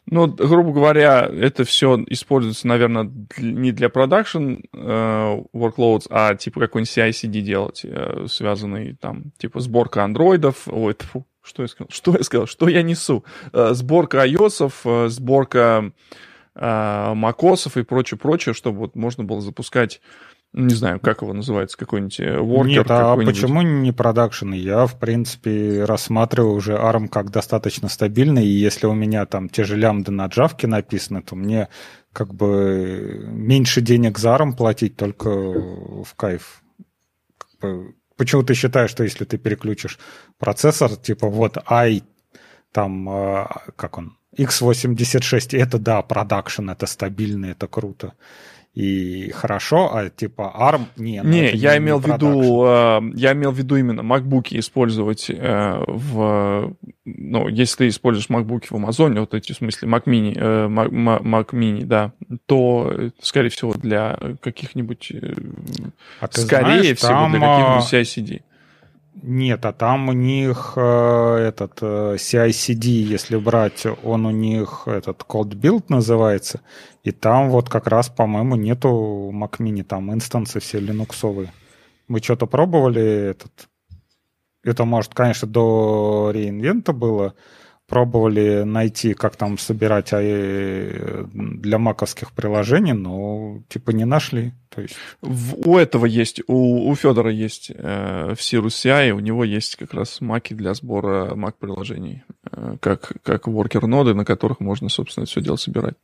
[0.07, 6.97] ну, грубо говоря, это все используется, наверное, не для production э, workloads, а типа какой-нибудь
[6.97, 12.23] CI-CD делать, э, связанный там, типа сборка андроидов, ой, тьфу, что я сказал, что я
[12.23, 15.93] сказал, что я несу, э, сборка iOS, э, сборка
[16.55, 20.01] э, macOS и прочее-прочее, чтобы вот можно было запускать
[20.55, 22.67] не знаю, как его называется, какой-нибудь worker.
[22.67, 24.53] Нет, а почему не продакшн?
[24.53, 29.65] Я, в принципе, рассматриваю уже ARM как достаточно стабильный, и если у меня там те
[29.65, 31.69] же лямбды на джавке написаны, то мне
[32.13, 36.63] как бы меньше денег за ARM платить только в кайф.
[38.17, 39.99] Почему ты считаешь, что если ты переключишь
[40.39, 42.03] процессор, типа вот i,
[42.73, 48.15] там, а, как он, x86, это да, продакшн, это стабильно, это круто
[48.79, 51.21] и хорошо, а типа ARM не.
[51.21, 55.29] Ну, не, я не, имел в виду, э, я имел в виду именно MacBook использовать
[55.31, 60.33] э, в, ну, если ты используешь MacBook в Амазоне, вот эти в смысле Mac Mini,
[60.37, 60.91] э, Mac,
[61.23, 62.13] Mac Mini, да,
[62.47, 65.35] то скорее всего для каких-нибудь, э,
[66.21, 68.43] а скорее знаешь, всего там, для каких-нибудь CI/CD.
[69.23, 75.25] Нет, а там у них э, этот э, CI/CD, если брать, он у них этот
[75.29, 76.61] cold build называется,
[77.03, 81.53] и там вот как раз, по-моему, нету Mac Mini, там инстансы все линуксовые.
[82.07, 83.69] Вы что-то пробовали этот?
[84.63, 87.35] Это, может, конечно, до реинвента было,
[87.89, 90.21] пробовали найти, как там собирать а,
[91.33, 94.53] для маковских приложений, но типа не нашли.
[94.69, 94.95] То есть...
[95.23, 99.95] У этого есть, у, у Федора есть э, в Cirrus CI, у него есть как
[99.95, 105.57] раз маки для сбора мак-приложений, э, как, как воркер-ноды, на которых можно, собственно, все дело
[105.57, 105.95] собирать.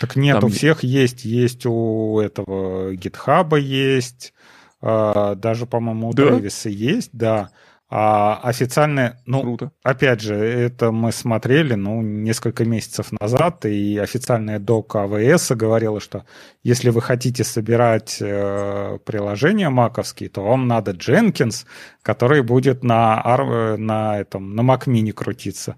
[0.00, 0.50] Так нет, Там...
[0.50, 4.34] у всех есть, есть у этого GitHub есть,
[4.82, 6.30] э, даже, по-моему, у да?
[6.30, 7.50] Дэвиса есть, да.
[7.92, 9.72] А официальное, ну, Круто.
[9.82, 16.24] опять же, это мы смотрели, ну, несколько месяцев назад, и официальная док АВС говорила, что
[16.62, 21.66] если вы хотите собирать э, приложения маковские, то вам надо Jenkins,
[22.02, 25.74] который будет на, э, на, этом, на Mac Mini крутиться.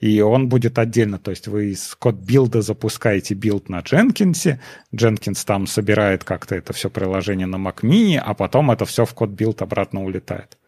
[0.00, 4.58] И он будет отдельно, то есть вы из CodeBuild а запускаете build на Jenkins,
[4.92, 9.14] Jenkins там собирает как-то это все приложение на Mac Mini, а потом это все в
[9.14, 10.58] CodeBuild обратно улетает.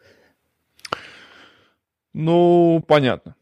[2.15, 3.35] Ну, понятно.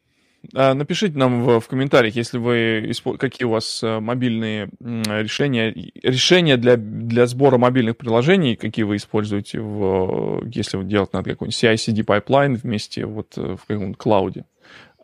[0.55, 6.57] А, напишите нам в, в комментариях, если вы какие у вас э, мобильные решения, решения
[6.57, 12.03] для, для сбора мобильных приложений, какие вы используете, в, если вы делать надо какой-нибудь CI/CD
[12.03, 14.45] pipeline вместе вот э, в каком-нибудь cloud е.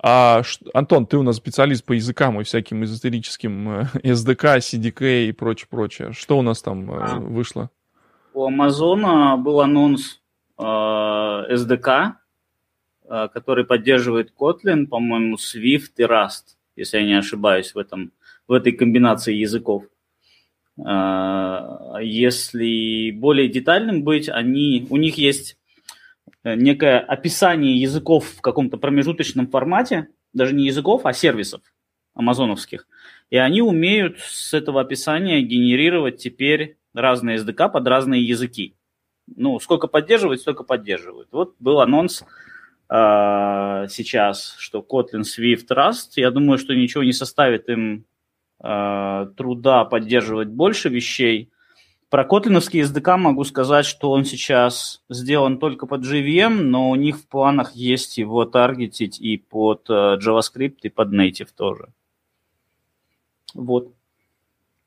[0.02, 0.42] А,
[0.74, 5.68] Антон, ты у нас специалист по языкам и всяким эзотерическим SDK, э, CDK и прочее,
[5.70, 6.12] прочее.
[6.12, 7.70] Что у нас там а, вышло?
[8.34, 10.20] У Амазона был анонс
[10.58, 12.12] э, SDK,
[13.08, 18.12] который поддерживает Kotlin, по-моему, Swift и Rust, если я не ошибаюсь в, этом,
[18.46, 19.84] в этой комбинации языков.
[20.78, 25.56] Э, если более детальным быть, они, у них есть
[26.44, 31.62] э, некое описание языков в каком-то промежуточном формате, даже не языков, а сервисов
[32.14, 32.86] амазоновских.
[33.30, 38.74] И они умеют с этого описания генерировать теперь разные SDK под разные языки.
[39.36, 41.28] Ну, сколько поддерживают, столько поддерживают.
[41.32, 42.24] Вот был анонс э,
[42.90, 48.06] сейчас, что Kotlin, Swift, Rust, я думаю, что ничего не составит им
[48.62, 51.50] э, труда поддерживать больше вещей.
[52.10, 57.18] Про котлиновский SDK могу сказать, что он сейчас сделан только под JVM, но у них
[57.18, 61.88] в планах есть его таргетить и под э, JavaScript, и под Native тоже.
[63.52, 63.92] Вот.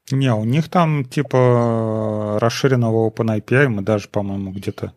[0.09, 4.93] Не, у них там типа расширенного OpenAPI, мы даже, по-моему, где-то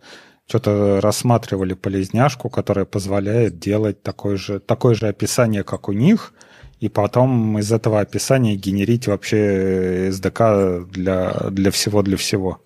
[0.47, 6.35] что-то рассматривали полезняшку, которая позволяет делать такое же, такое же описание, как у них,
[6.81, 12.61] и потом из этого описания генерить вообще SDK для, для всего, для всего.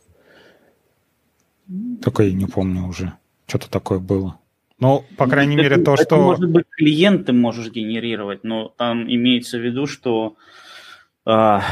[2.03, 3.13] Только я не помню уже.
[3.47, 4.39] Что-то такое было.
[4.81, 6.17] Ну, по ну, крайней это, мере, то, это, что...
[6.17, 10.37] Может быть, клиент ты можешь генерировать, но там имеется в виду, что
[11.25, 11.63] а,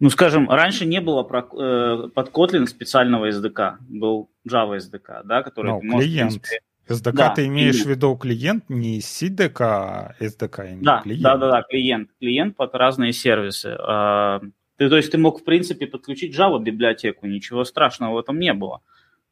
[0.00, 5.42] ну, скажем, раньше не было про, э, под Kotlin специального SDK, был Java SDK, да,
[5.42, 6.30] который ну, может, клиент.
[6.30, 6.60] принципе...
[6.88, 7.86] SDK да, ты имеешь клиент.
[7.86, 11.22] в виду клиент, не CDK, а SDK, да, клиент.
[11.22, 12.10] Да, да, да, клиент.
[12.18, 13.76] Клиент под разные сервисы.
[13.78, 14.40] А,
[14.76, 18.54] ты, то есть ты мог, в принципе, подключить Java библиотеку, ничего страшного в этом не
[18.54, 18.80] было.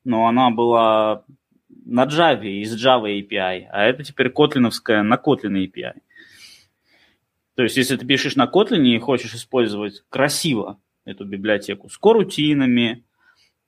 [0.05, 1.23] Но она была
[1.87, 5.93] на Java, из Java API, а это теперь котлиновская на Kotlin API.
[7.57, 13.05] То есть, если ты пишешь на Kotlin и хочешь использовать красиво эту библиотеку с корутинами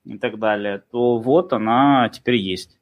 [0.05, 2.79] и так далее, то вот она теперь есть.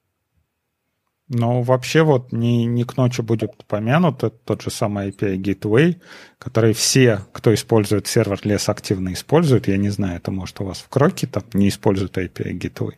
[1.29, 5.97] Ну, вообще вот не, не к ночи будет помянут тот же самый API Gateway,
[6.39, 9.67] который все, кто использует сервер лес, активно используют.
[9.67, 12.95] Я не знаю, это может у вас в Кроке там не используют API Gateway,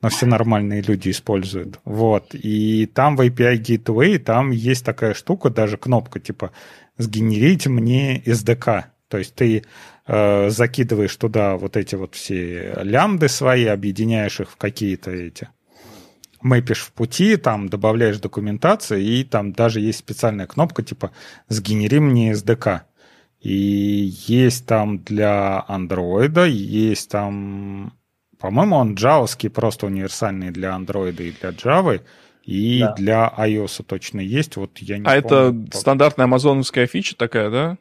[0.00, 1.80] но все нормальные люди используют.
[1.84, 2.34] Вот.
[2.34, 6.52] И там в API Gateway там есть такая штука, даже кнопка типа
[6.98, 8.84] сгенерить мне SDK.
[9.08, 9.64] То есть ты
[10.06, 15.48] э, закидываешь туда вот эти вот все лямды свои, объединяешь их в какие-то эти
[16.46, 21.10] мэпишь в пути, там добавляешь документацию, и там даже есть специальная кнопка типа
[21.48, 22.82] «Сгенери мне SDK».
[23.40, 27.92] И есть там для андроида, есть там,
[28.38, 32.00] по-моему, он джавовский, просто универсальный для андроида и для Java,
[32.46, 32.94] и да.
[32.94, 34.56] для iOS точно есть.
[34.56, 37.78] Вот я не а помню, это стандартная амазоновская фича такая, да?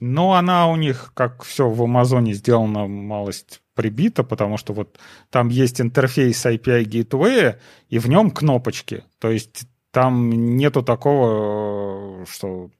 [0.00, 4.98] Ну, она у них, как все в Амазоне сделано, малость прибита, потому что вот
[5.30, 7.56] там есть интерфейс API Gateway,
[7.90, 9.04] и в нем кнопочки.
[9.20, 12.70] То есть там нету такого, что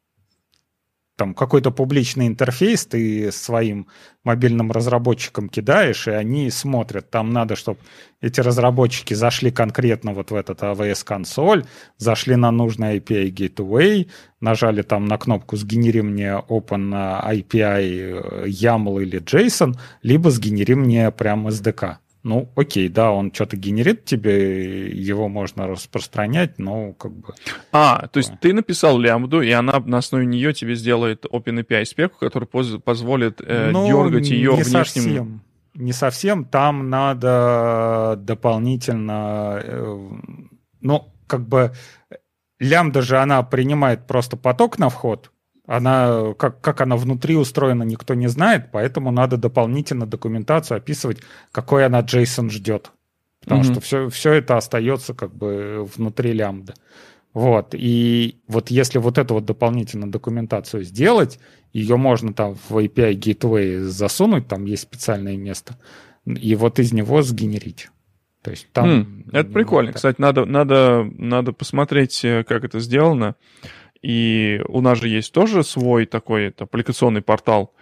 [1.16, 3.86] там какой-то публичный интерфейс ты своим
[4.24, 7.10] мобильным разработчикам кидаешь, и они смотрят.
[7.10, 7.78] Там надо, чтобы
[8.20, 11.64] эти разработчики зашли конкретно вот в этот AWS-консоль,
[11.98, 19.20] зашли на нужный API Gateway, нажали там на кнопку «Сгенери мне Open API YAML или
[19.20, 21.96] JSON», либо «Сгенери мне прям SDK».
[22.24, 27.34] Ну, окей, да, он что-то генерит тебе, его можно распространять, но как бы...
[27.70, 32.16] А, то есть ты написал лямбду, и она на основе нее тебе сделает OpenAPI спеку,
[32.18, 35.02] который поз- позволит э, ну, дергать ее не внешним...
[35.02, 35.42] Совсем.
[35.74, 39.60] Не совсем, там надо дополнительно...
[39.62, 40.10] Э,
[40.80, 41.74] ну, как бы
[42.58, 45.30] лямбда же она принимает просто поток на вход,
[45.66, 51.18] она, как, как она внутри устроена, никто не знает, поэтому надо дополнительно документацию описывать,
[51.52, 52.92] какой она JSON ждет.
[53.40, 53.72] Потому mm-hmm.
[53.72, 56.74] что все, все это остается как бы внутри лямбда.
[57.34, 57.74] Вот.
[57.74, 61.40] И вот если вот эту вот дополнительную документацию сделать,
[61.72, 65.76] ее можно там в API Gateway засунуть, там есть специальное место,
[66.24, 67.88] и вот из него сгенерить.
[68.42, 68.88] То есть там...
[68.88, 69.88] Mm, это прикольно.
[69.88, 73.36] Вот Кстати, надо, надо, надо посмотреть, э, как это сделано.
[74.04, 77.72] И у нас же есть тоже свой такой это, аппликационный портал.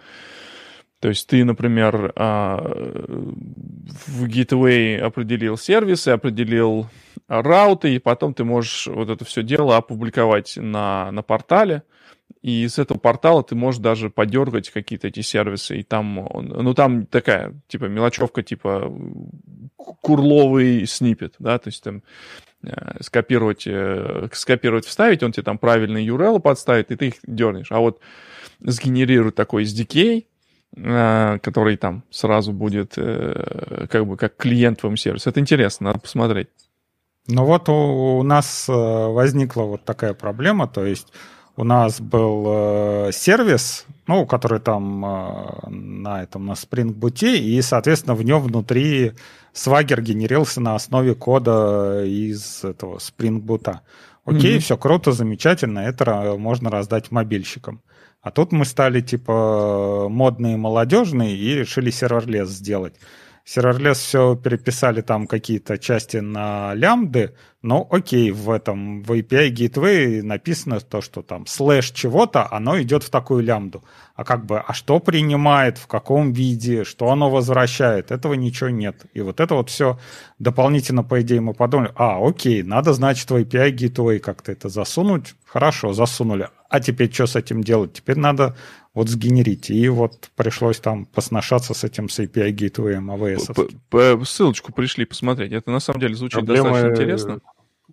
[1.01, 2.61] То есть ты, например, а,
[4.07, 6.87] в Gateway определил сервисы, определил
[7.27, 11.83] рауты, и потом ты можешь вот это все дело опубликовать на, на портале.
[12.41, 15.79] И с этого портала ты можешь даже подергать какие-то эти сервисы.
[15.79, 18.89] И там, ну, там такая, типа, мелочевка, типа,
[19.75, 22.01] курловый снипет, да, то есть там
[23.01, 27.71] скопировать, э, скопировать, вставить, он тебе там правильный URL подставит, и ты их дернешь.
[27.71, 27.99] А вот
[28.59, 30.25] сгенерирует такой SDK,
[30.75, 35.29] э, который там сразу будет как бы как клиент твоему сервису.
[35.29, 36.49] Это интересно, надо посмотреть.
[37.27, 41.07] Ну вот у, у нас возникла вот такая проблема, то есть
[41.55, 45.01] у нас был сервис, ну, который там
[45.67, 49.13] на этом на Spring Boot, и, соответственно, в нем внутри
[49.53, 53.79] Swagger генерился на основе кода из этого Spring Boot.
[54.25, 54.59] Окей, mm-hmm.
[54.59, 57.81] все круто, замечательно, это можно раздать мобильщикам.
[58.21, 62.95] А тут мы стали типа модные, молодежные и решили serverless сделать.
[63.45, 70.21] Serverless все переписали там какие-то части на лямбды, но окей, в этом, в API Gateway
[70.21, 73.83] написано то, что там слэш чего-то, оно идет в такую лямбду.
[74.15, 79.05] А как бы, а что принимает, в каком виде, что оно возвращает, этого ничего нет.
[79.13, 79.99] И вот это вот все
[80.39, 85.35] дополнительно, по идее, мы подумали, а, окей, надо, значит, в API Gateway как-то это засунуть.
[85.53, 86.49] Хорошо, засунули.
[86.67, 87.93] А теперь что с этим делать?
[87.93, 88.55] Теперь надо
[88.95, 89.69] вот сгенерить.
[89.69, 94.25] И вот пришлось там посношаться с этим с API Gateway AWS.
[94.25, 95.51] Ссылочку пришли посмотреть.
[95.51, 97.41] Это на самом деле звучит Проблемы достаточно интересно.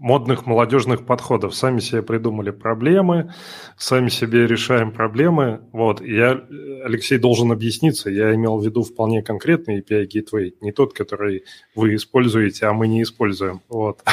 [0.01, 1.55] Модных молодежных подходов.
[1.55, 3.35] Сами себе придумали проблемы,
[3.77, 5.61] сами себе решаем проблемы.
[5.73, 6.01] Вот.
[6.01, 6.43] Я,
[6.85, 8.09] Алексей, должен объясниться.
[8.09, 12.89] Я имел в виду вполне конкретный API Gateway, не тот, который вы используете, а мы
[12.89, 13.61] не используем.
[13.69, 14.03] Вот.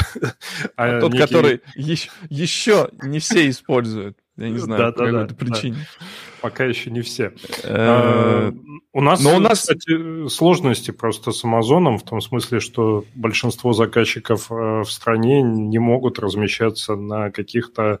[0.76, 1.24] А, а тот, некий...
[1.24, 4.16] который еще, еще не все используют.
[4.36, 5.76] Я не знаю, да, по да, какой-то да, причине.
[5.76, 6.06] Да.
[6.40, 7.32] Пока еще не все.
[7.64, 8.52] А,
[8.92, 13.72] у нас, Но у нас, кстати, сложности просто с Амазоном, в том смысле, что большинство
[13.72, 18.00] заказчиков э, в стране не могут размещаться на каких-то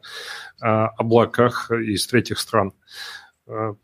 [0.60, 2.72] а, облаках из третьих стран.
[3.46, 3.76] Ну,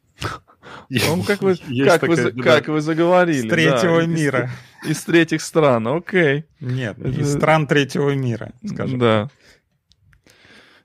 [1.26, 2.42] как вы, как, такая, вы, да.
[2.42, 3.48] как вы заговорили.
[3.48, 4.50] С третьего да, мира.
[4.84, 6.44] Из, из третьих стран, окей.
[6.60, 8.98] Нет, из стран третьего мира, скажем.
[8.98, 9.30] Да.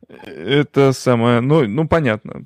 [0.10, 2.46] Это самое, ну, ну понятно.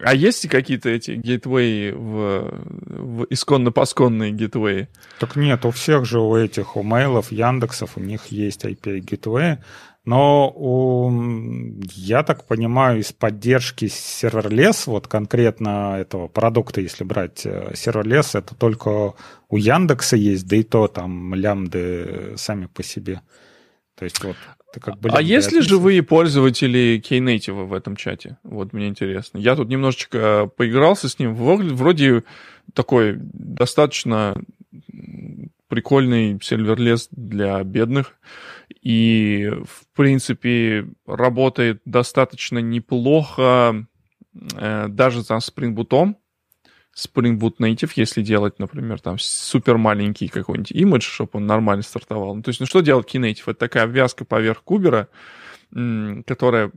[0.00, 4.88] А есть какие-то эти гейтвеи в, в исконно-посконные гейтвеи?
[5.18, 9.58] Так нет, у всех же у этих, у мейлов, Яндексов, у них есть IP гейтвеи,
[10.04, 11.10] но у,
[11.94, 18.54] я так понимаю, из поддержки serverless, вот конкретно этого продукта, если брать э, serverless, это
[18.54, 19.14] только
[19.48, 23.22] у Яндекса есть, да и то там лямбды сами по себе.
[23.96, 24.36] То есть вот
[24.72, 25.08] ты как бы...
[25.10, 28.36] А если живые пользователи Knative в этом чате?
[28.42, 29.38] Вот мне интересно.
[29.38, 31.34] Я тут немножечко поигрался с ним.
[31.34, 32.24] Вроде
[32.74, 34.36] такой достаточно
[35.68, 38.16] прикольный serverless для бедных.
[38.82, 43.86] И, в принципе, работает достаточно неплохо
[44.54, 46.14] э, даже за Spring Boot.
[46.96, 52.34] Spring Boot Native, если делать, например, там супер маленький какой-нибудь имидж, чтобы он нормально стартовал.
[52.34, 53.42] Ну, то есть, ну что делать Knative?
[53.46, 55.08] Это такая обвязка поверх кубера,
[55.70, 56.70] которая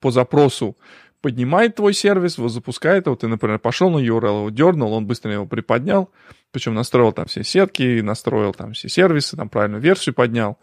[0.00, 0.76] по запросу
[1.20, 5.32] поднимает твой сервис, его запускает его, ты, например, пошел на URL, его дернул, он быстро
[5.32, 6.10] его приподнял,
[6.50, 10.58] причем настроил там все сетки, настроил там все сервисы, там правильную версию поднял,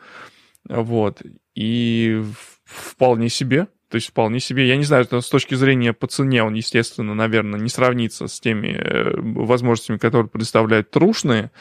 [0.70, 1.24] вот,
[1.56, 2.24] и
[2.64, 6.54] вполне себе, то есть вполне себе, я не знаю, с точки зрения по цене он,
[6.54, 11.52] естественно, наверное, не сравнится с теми э, возможностями, которые предоставляют трушные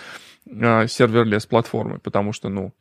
[0.46, 2.72] э, serverless платформы, потому что, ну,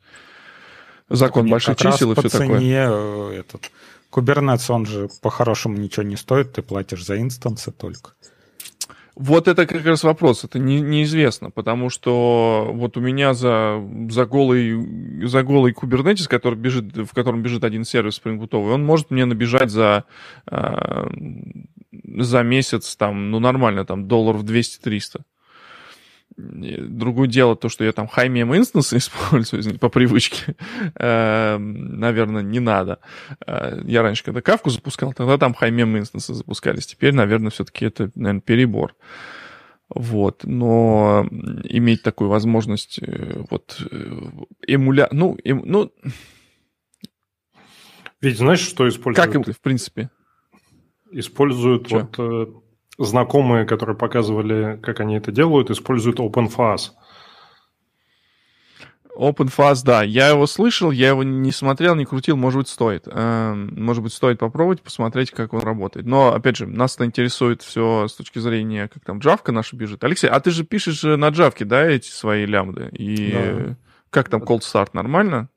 [1.08, 2.58] закон Нет, больших чисел и все такое.
[2.60, 3.72] Цене э, этот
[4.12, 8.12] Kubernetes, он же по-хорошему ничего не стоит, ты платишь за инстансы только.
[9.22, 14.24] Вот это как раз вопрос, это не, неизвестно, потому что вот у меня за, за,
[14.24, 19.26] голый, за голый Kubernetes, который бежит, в котором бежит один сервис спрингбутовый, он может мне
[19.26, 20.04] набежать за,
[20.50, 21.06] э,
[22.16, 25.20] за месяц, там, ну, нормально, там, долларов 200-300.
[26.40, 30.56] Другое дело то, что я там хаймем инстансы использую по привычке.
[30.94, 33.00] Эм, наверное, не надо.
[33.46, 36.86] Э, я раньше, когда кавку запускал, тогда там хаймем инстансы запускались.
[36.86, 38.94] Теперь, наверное, все-таки это, наверное, перебор.
[39.88, 41.26] Вот, но
[41.64, 44.30] иметь такую возможность, э, вот, э,
[44.66, 45.08] эмуля...
[45.10, 45.62] Ну, эм...
[45.64, 45.92] ну...
[48.20, 49.32] Ведь знаешь, что используют?
[49.32, 50.10] Как, в принципе?
[51.10, 52.08] Используют Че?
[52.16, 52.64] вот
[53.00, 56.90] знакомые, которые показывали, как они это делают, используют OpenFAS.
[59.16, 63.06] OpenFAS, да, я его слышал, я его не смотрел, не крутил, может быть, стоит.
[63.06, 66.06] Эм, может быть, стоит попробовать, посмотреть, как он работает.
[66.06, 70.04] Но, опять же, нас это интересует все с точки зрения, как там Джавка наша бежит.
[70.04, 72.90] Алексей, а ты же пишешь на Джавке, да, эти свои лямбды?
[72.92, 73.76] И да.
[74.10, 75.48] как там Cold Start, нормально?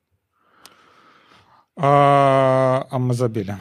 [1.76, 3.56] А, а мы забили.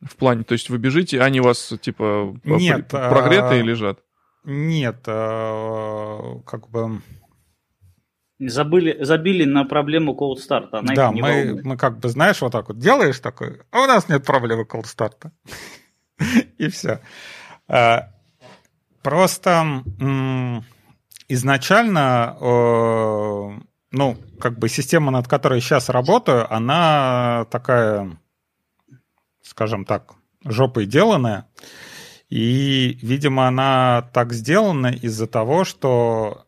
[0.00, 3.64] В плане, то есть вы бежите, они у вас типа нет, прогретые а...
[3.64, 4.00] лежат?
[4.44, 6.40] Нет, а...
[6.46, 7.02] как бы...
[8.38, 10.68] Забыли, забили на проблему cold start.
[10.70, 14.08] Она да, мы, мы как бы, знаешь, вот так вот делаешь такой, а у нас
[14.08, 15.32] нет проблемы cold start.
[16.58, 17.00] И все.
[17.66, 18.10] А,
[19.02, 19.82] просто
[21.28, 22.36] изначально,
[23.90, 28.18] ну, как бы система, над которой сейчас работаю, она такая
[29.48, 31.46] скажем так, жопой деланная.
[32.28, 36.44] И, видимо, она так сделана из-за того, что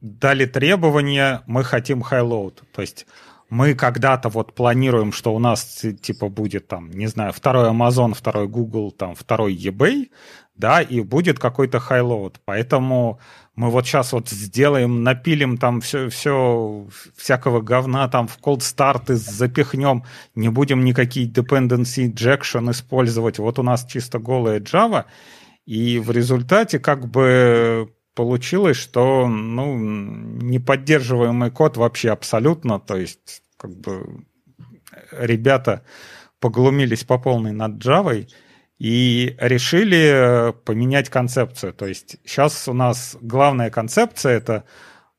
[0.00, 2.62] дали требования, мы хотим high-load.
[2.72, 3.06] То есть
[3.48, 8.48] мы когда-то вот планируем, что у нас типа будет там, не знаю, второй Amazon, второй
[8.48, 10.10] Google, там, второй eBay,
[10.54, 12.36] да, и будет какой-то high-load.
[12.44, 13.20] Поэтому
[13.54, 16.86] мы вот сейчас вот сделаем, напилим там все, все
[17.16, 23.38] всякого говна там в cold и запихнем, не будем никакие dependency injection использовать.
[23.38, 25.04] Вот у нас чисто голая Java,
[25.66, 33.76] и в результате как бы получилось, что ну, неподдерживаемый код вообще абсолютно, то есть как
[33.78, 34.24] бы
[35.12, 35.84] ребята
[36.40, 38.26] поглумились по полной над Java,
[38.82, 41.72] и решили э, поменять концепцию.
[41.72, 44.64] То есть сейчас у нас главная концепция это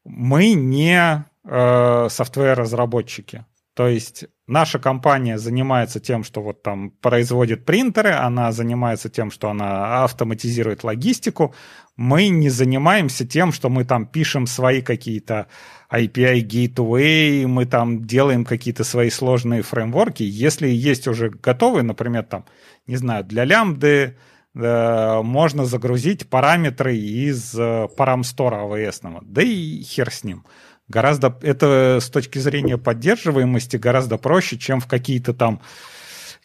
[0.04, 3.46] мы не э, софтвер-разработчики.
[3.74, 9.50] То есть наша компания занимается тем, что вот там производит принтеры, она занимается тем, что
[9.50, 11.56] она автоматизирует логистику.
[11.96, 15.48] Мы не занимаемся тем, что мы там пишем свои какие-то
[15.94, 20.24] API gateway, мы там делаем какие-то свои сложные фреймворки.
[20.24, 22.46] Если есть уже готовые, например, там
[22.88, 24.18] не знаю, для лямбды
[24.56, 29.20] э, можно загрузить параметры из э, парамстора AWS.
[29.22, 30.46] Да и хер с ним.
[30.90, 35.62] Гораздо, это с точки зрения поддерживаемости гораздо проще, чем в какие-то там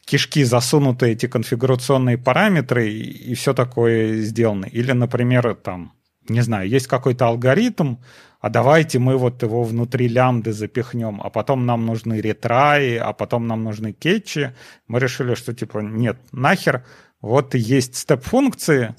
[0.05, 4.67] кишки засунутые эти конфигурационные параметры и, и все такое сделано.
[4.67, 5.93] Или, например, там,
[6.29, 7.97] не знаю, есть какой-то алгоритм,
[8.41, 13.47] а давайте мы вот его внутри лямбды запихнем, а потом нам нужны ретраи, а потом
[13.47, 14.55] нам нужны кетчи.
[14.87, 16.85] Мы решили, что типа нет, нахер,
[17.21, 18.95] вот есть степ-функции,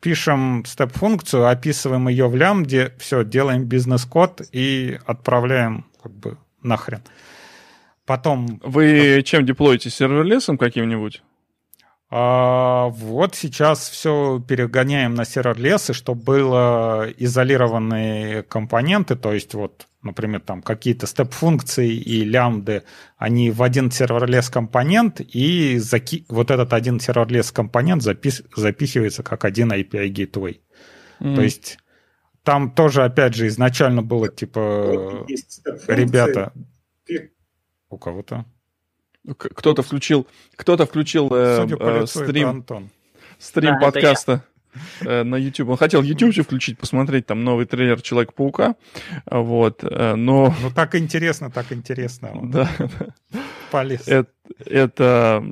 [0.00, 7.02] пишем степ-функцию, описываем ее в лямбде, все, делаем бизнес-код и отправляем как бы нахрен.
[8.06, 8.60] Потом...
[8.64, 9.88] Вы чем деплоите?
[9.88, 11.22] Серверлесом каким-нибудь?
[12.12, 19.86] А, вот сейчас все перегоняем на сервер лесы, чтобы было изолированные компоненты, то есть вот
[20.02, 22.84] например, там какие-то степ-функции и лямбды,
[23.18, 26.24] они в один serverless компонент, и заки...
[26.28, 28.42] вот этот один serverless компонент запис...
[28.56, 30.60] запихивается как один API gateway.
[31.20, 31.34] Mm.
[31.34, 31.78] То есть
[32.42, 35.26] там тоже, опять же, изначально было типа,
[35.86, 36.52] ребята,
[37.90, 38.46] у кого-то.
[39.36, 42.64] Кто-то включил, кто-то включил э, э, стрим,
[43.38, 44.44] стрим да, подкаста
[45.00, 45.70] на YouTube.
[45.70, 48.76] Он хотел YouTube включить, посмотреть там новый трейлер Человека-паука.
[49.30, 50.54] Вот, э, но...
[50.62, 52.30] Ну так интересно, так интересно.
[52.50, 52.68] Да.
[53.70, 54.08] Полез.
[54.08, 54.30] Это,
[54.66, 55.44] это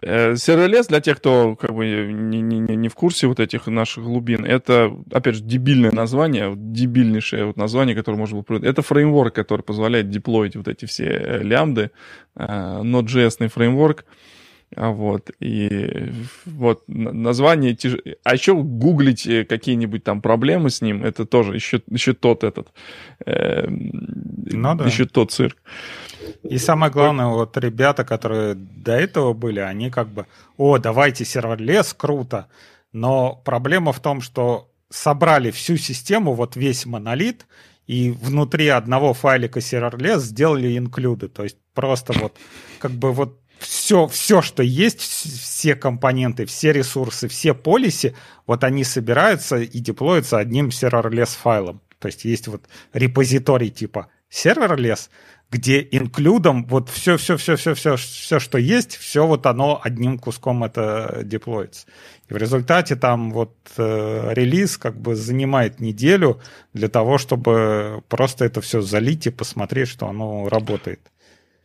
[0.00, 4.04] э, serverless для тех, кто как бы не, не, не в курсе вот этих наших
[4.04, 4.44] глубин.
[4.44, 8.70] Это, опять же, дебильное название, дебильнейшее вот название, которое можно было придумать.
[8.70, 11.90] Это фреймворк, который позволяет деплоить вот эти все э, лямбды.
[12.34, 14.04] Э, Node.js фреймворк.
[14.04, 14.04] А
[14.76, 16.12] вот, и
[16.44, 17.96] вот название тяж...
[18.24, 22.68] А еще гуглить э, какие-нибудь там проблемы с ним, это тоже еще, еще тот этот,
[23.26, 24.84] э, ну, да.
[24.84, 25.56] еще тот цирк.
[26.42, 31.94] И самое главное, вот ребята, которые до этого были, они как бы, о, давайте serverless,
[31.94, 32.48] круто.
[32.92, 37.46] Но проблема в том, что собрали всю систему, вот весь монолит,
[37.86, 41.28] и внутри одного файлика serverless сделали инклюды.
[41.28, 42.36] То есть просто вот
[42.78, 48.14] как бы вот все, все, что есть, все компоненты, все ресурсы, все полиси,
[48.46, 51.80] вот они собираются и деплоятся одним serverless файлом.
[51.98, 55.08] То есть есть вот репозиторий типа serverless,
[55.52, 60.18] где инклюдом вот все, все, все, все, все, все, что есть, все вот оно одним
[60.18, 61.86] куском это деплоится.
[62.28, 66.40] И в результате там вот э, релиз как бы занимает неделю
[66.72, 71.00] для того, чтобы просто это все залить и посмотреть, что оно работает.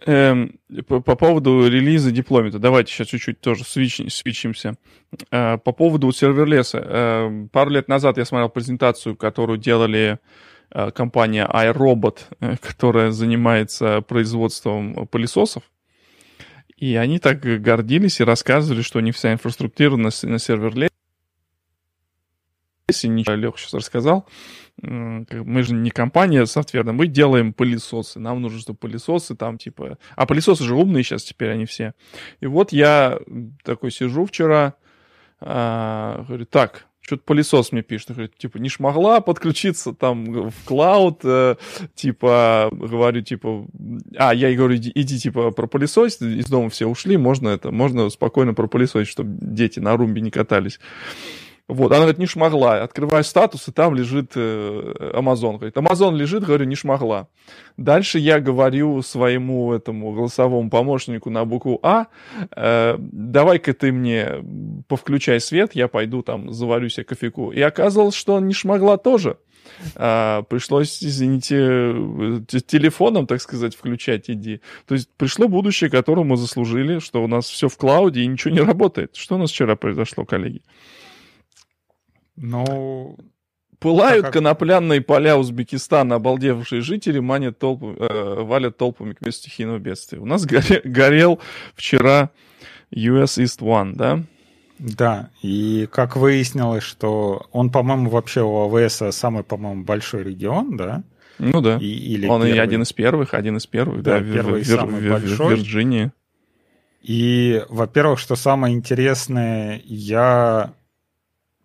[0.05, 4.75] Эм, по, по поводу релиза дипломита, давайте сейчас чуть-чуть тоже свич, свичимся.
[5.31, 6.83] Э, по поводу серверлеса.
[6.83, 10.19] Э, пару лет назад я смотрел презентацию, которую делали
[10.69, 15.63] Э, компания iRobot, э, которая занимается производством пылесосов.
[16.75, 20.91] И они так гордились и рассказывали, что у них вся инфраструктура на, на серверлесе.
[22.89, 24.25] Ничего, Леха сейчас рассказал.
[24.81, 28.17] Мы же не компания софтверная, мы делаем пылесосы.
[28.17, 29.97] Нам нужно, чтобы пылесосы там типа...
[30.15, 31.93] А пылесосы же умные сейчас теперь они все.
[32.39, 33.19] И вот я
[33.65, 34.75] такой сижу вчера,
[35.41, 41.19] а, говорю, так, что-то пылесос мне пишет, говорит, типа, не смогла подключиться там в клауд,
[41.25, 41.55] э,
[41.93, 43.67] типа, говорю, типа,
[44.17, 48.09] а, я ей говорю, иди, иди типа, пропылесось, из дома все ушли, можно это, можно
[48.09, 50.79] спокойно пропылесосить, чтобы дети на румбе не катались.
[51.67, 52.81] Вот, она говорит, не шмогла.
[52.81, 55.57] Открываю статус, и там лежит э, Amazon.
[55.57, 57.27] Говорит, Amazon лежит, говорю, не шмогла.
[57.75, 62.07] Дальше я говорю своему этому голосовому помощнику на букву А,
[62.55, 64.45] э, давай-ка ты мне
[64.87, 67.51] повключай свет, я пойду там заварю себе кофейку.
[67.51, 69.37] И оказалось, что не шмогла тоже.
[69.95, 74.61] А, пришлось, извините, телефоном, так сказать, включать иди.
[74.85, 78.53] То есть пришло будущее, которое мы заслужили, что у нас все в клауде и ничего
[78.53, 79.17] не работает.
[79.17, 80.61] Что у нас вчера произошло, коллеги?
[82.37, 83.17] Ну,
[83.79, 84.33] Пылают как...
[84.33, 90.19] конопляные поля Узбекистана, обалдевшие жители манят толпу, э, валят толпами к месту стихийного бедствия.
[90.19, 91.39] У нас горе, горел
[91.75, 92.31] вчера
[92.91, 94.23] US East One, да?
[94.79, 101.03] Да, и как выяснилось, что он, по-моему, вообще у АВС самый, по-моему, большой регион, да?
[101.37, 101.77] Ну да.
[101.77, 102.55] И, или он первый.
[102.55, 105.55] и один из первых, один из первых, да, да первый в, самый в, большой.
[105.55, 106.11] в Вирджинии.
[107.03, 110.73] И, во-первых, что самое интересное, я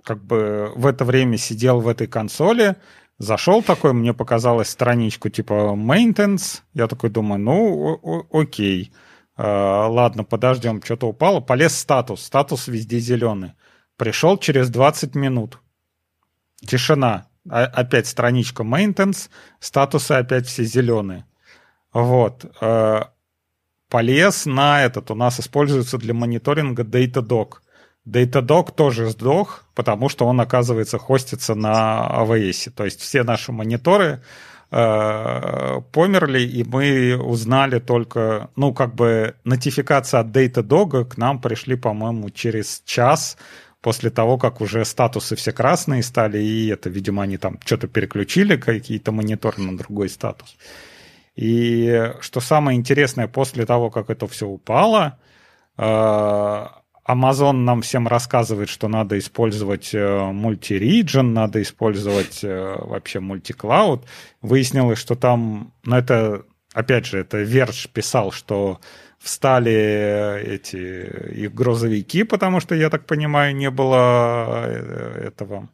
[0.02, 2.76] как бы в это время сидел в этой консоли,
[3.18, 8.92] зашел такой, мне показалось страничку типа maintenance, я такой думаю, ну окей,
[9.36, 13.52] э, ладно, подождем, что-то упало, полез статус, статус везде зеленый.
[13.96, 15.60] Пришел через 20 минут.
[16.66, 17.26] Тишина.
[17.48, 19.28] А, опять страничка maintenance,
[19.58, 21.24] статусы опять все зеленые.
[21.92, 22.44] Вот.
[22.60, 23.04] Э,
[23.88, 27.54] полез на этот, у нас используется для мониторинга Datadog.
[28.04, 32.70] Datadog тоже сдох, потому что он, оказывается, хостится на AWS.
[32.70, 34.22] То есть все наши мониторы
[34.70, 41.76] э, померли, и мы узнали только, ну, как бы нотификация от Datadog к нам пришли,
[41.76, 43.36] по-моему, через час
[43.80, 48.56] после того, как уже статусы все красные стали, и это, видимо, они там что-то переключили,
[48.56, 50.56] какие-то мониторы на другой статус.
[51.36, 55.18] И что самое интересное, после того, как это все упало,
[55.78, 56.66] э,
[57.06, 60.32] Amazon нам всем рассказывает, что надо использовать э,
[61.22, 64.06] надо использовать э, вообще мульти-клауд.
[64.40, 68.80] Выяснилось, что там, ну это, опять же, это Верш писал, что
[69.18, 75.68] встали эти их грузовики, потому что, я так понимаю, не было э, этого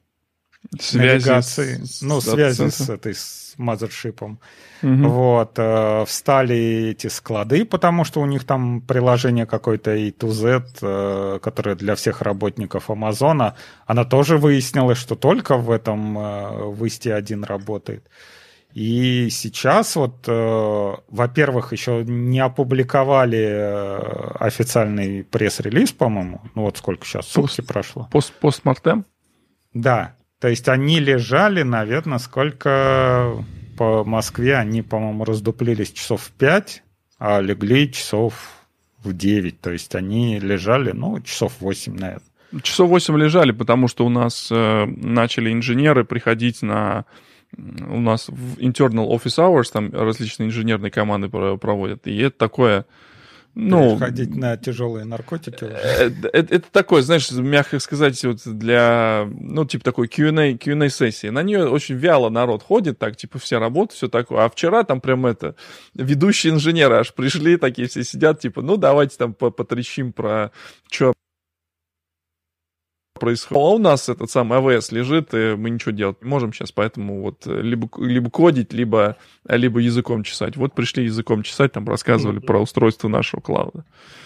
[0.81, 4.41] связи навигации, с, ну, связи с этой с мазершипом.
[4.83, 5.09] Угу.
[5.09, 10.65] Вот, э, встали эти склады, потому что у них там приложение какое-то A to Z,
[10.81, 13.57] э, которое для всех работников Амазона.
[13.87, 18.09] Она тоже выяснилась, что только в этом э, в Исте один работает.
[18.75, 23.97] И сейчас вот, э, во-первых, еще не опубликовали э,
[24.39, 26.43] официальный пресс-релиз, по-моему.
[26.55, 28.09] Ну вот сколько сейчас, сутки прошло.
[28.13, 29.05] Пост постмортем?
[29.73, 30.15] Да.
[30.41, 33.45] То есть они лежали, наверное, сколько
[33.76, 36.82] по Москве они, по-моему, раздуплились часов в 5,
[37.18, 38.34] а легли часов
[39.03, 39.61] в 9.
[39.61, 42.22] То есть они лежали, ну, часов 8, наверное.
[42.62, 47.05] Часов 8 лежали, потому что у нас э, начали инженеры приходить на...
[47.57, 52.07] У нас в internal office hours, там различные инженерные команды проводят.
[52.07, 52.86] И это такое
[53.61, 55.65] ну, ходить на тяжелые наркотики.
[55.65, 60.89] Это, э, это, это такое, знаешь, мягко сказать, вот для, ну, типа такой Q&A, Q&A
[60.89, 61.27] сессии.
[61.27, 64.45] На нее очень вяло народ ходит, так, типа, все работают, все такое.
[64.45, 65.57] А вчера там прям это,
[65.95, 70.53] ведущие инженеры аж пришли, такие все сидят, типа, ну, давайте там потрещим про
[70.89, 71.13] что
[73.19, 73.62] происходит.
[73.62, 77.23] А у нас этот самый АВС лежит, и мы ничего делать не можем сейчас, поэтому
[77.23, 79.16] вот э, либо, либо кодить, либо,
[79.47, 80.57] либо языком чесать.
[80.57, 82.47] Вот пришли языком чесать, там рассказывали mm-hmm.
[82.47, 83.85] про устройство нашего клауда.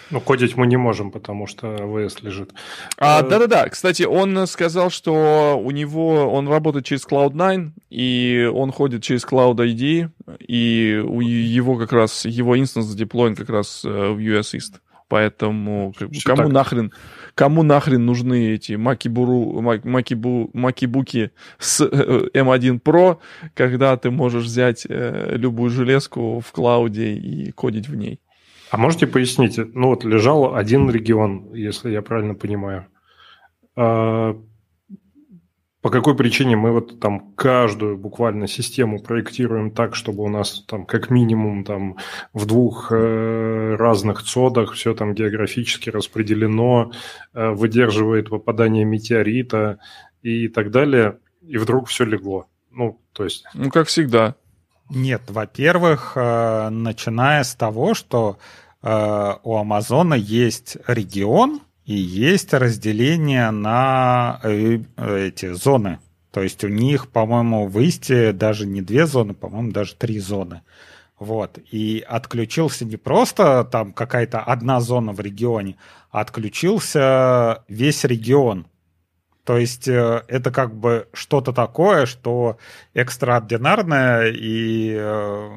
[0.09, 2.51] Ну, кодить мы не можем, потому что АВС лежит.
[2.97, 8.71] А, э, да-да-да, кстати, он сказал, что у него, он работает через Cloud9, и он
[8.71, 13.89] ходит через Cloud ID, и у его как раз, его инстанс задеплоен как раз э,
[13.89, 14.75] в US East.
[15.07, 16.51] Поэтому как, кому так.
[16.51, 16.91] нахрен
[17.35, 23.17] кому нахрен нужны эти макибуру, макибу, макибуки с M1 э, Pro,
[23.55, 28.19] когда ты можешь взять э, любую железку в клауде и кодить в ней.
[28.71, 32.87] А можете пояснить, ну вот лежал один регион, если я правильно понимаю.
[35.83, 40.85] По какой причине мы вот там каждую буквально систему проектируем так, чтобы у нас там
[40.85, 41.97] как минимум там
[42.31, 46.93] в двух э, разных цодах все там географически распределено,
[47.33, 49.79] э, выдерживает попадание метеорита
[50.21, 52.47] и так далее, и вдруг все легло.
[52.71, 53.43] Ну, то есть...
[53.53, 54.35] Ну, как всегда.
[54.89, 58.37] Нет, во-первых, э, начиная с того, что
[58.81, 65.99] э, у Амазона есть регион, и есть разделение на э, эти зоны.
[66.31, 70.61] То есть у них, по-моему, в Исте даже не две зоны, по-моему, даже три зоны.
[71.19, 71.59] Вот.
[71.71, 75.75] И отключился не просто там какая-то одна зона в регионе,
[76.11, 78.65] а отключился весь регион.
[79.43, 82.57] То есть э, это как бы что-то такое, что
[82.93, 85.49] экстраординарное и э,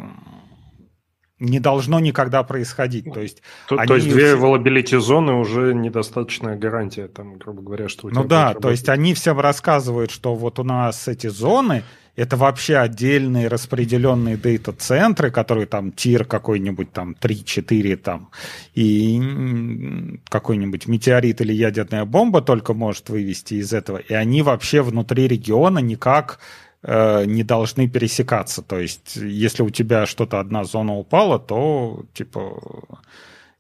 [1.39, 3.12] не должно никогда происходить.
[3.12, 3.87] То есть, то, они...
[3.87, 8.28] то есть две availability зоны уже недостаточная гарантия, там, грубо говоря, что у тебя Ну
[8.28, 11.84] да, то есть они всем рассказывают, что вот у нас эти зоны,
[12.16, 18.30] это вообще отдельные распределенные дейта-центры, которые там тир какой-нибудь там 3-4 там,
[18.74, 23.99] и какой-нибудь метеорит или ядерная бомба только может вывести из этого.
[23.99, 26.39] И они вообще внутри региона никак
[26.87, 28.62] не должны пересекаться.
[28.62, 32.61] То есть, если у тебя что-то одна зона упала, то типа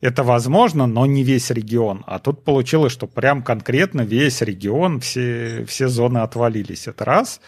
[0.00, 2.04] это возможно, но не весь регион.
[2.06, 6.86] А тут получилось, что прям конкретно весь регион, все, все зоны отвалились.
[6.86, 7.40] Это раз.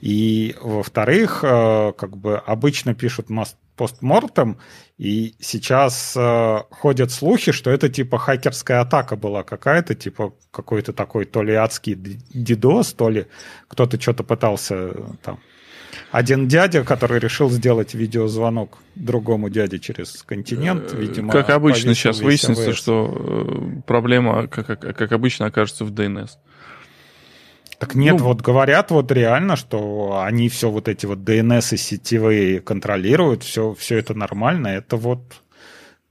[0.00, 3.26] И, во-вторых, э, как бы обычно пишут
[3.76, 4.58] постмортем,
[5.00, 11.24] и сейчас э, ходят слухи, что это типа хакерская атака была какая-то, типа какой-то такой
[11.24, 11.94] то ли адский
[12.34, 13.26] дидос, то ли
[13.68, 14.92] кто-то что-то пытался э,
[15.22, 15.40] там.
[16.10, 21.32] Один дядя, который решил сделать видеозвонок другому дяде через континент, э, видимо.
[21.32, 26.28] Как обычно сейчас выяснится, что э, проблема, как, как обычно, окажется в DNS.
[27.80, 31.76] Так нет, ну, вот говорят вот реально, что они все вот эти вот DNS и
[31.78, 35.40] сетевые контролируют, все, все это нормально, это вот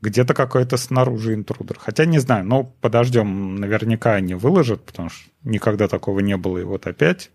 [0.01, 1.78] где-то какой-то снаружи интрудер.
[1.80, 6.63] Хотя не знаю, но подождем, наверняка они выложат, потому что никогда такого не было, и
[6.63, 7.30] вот опять.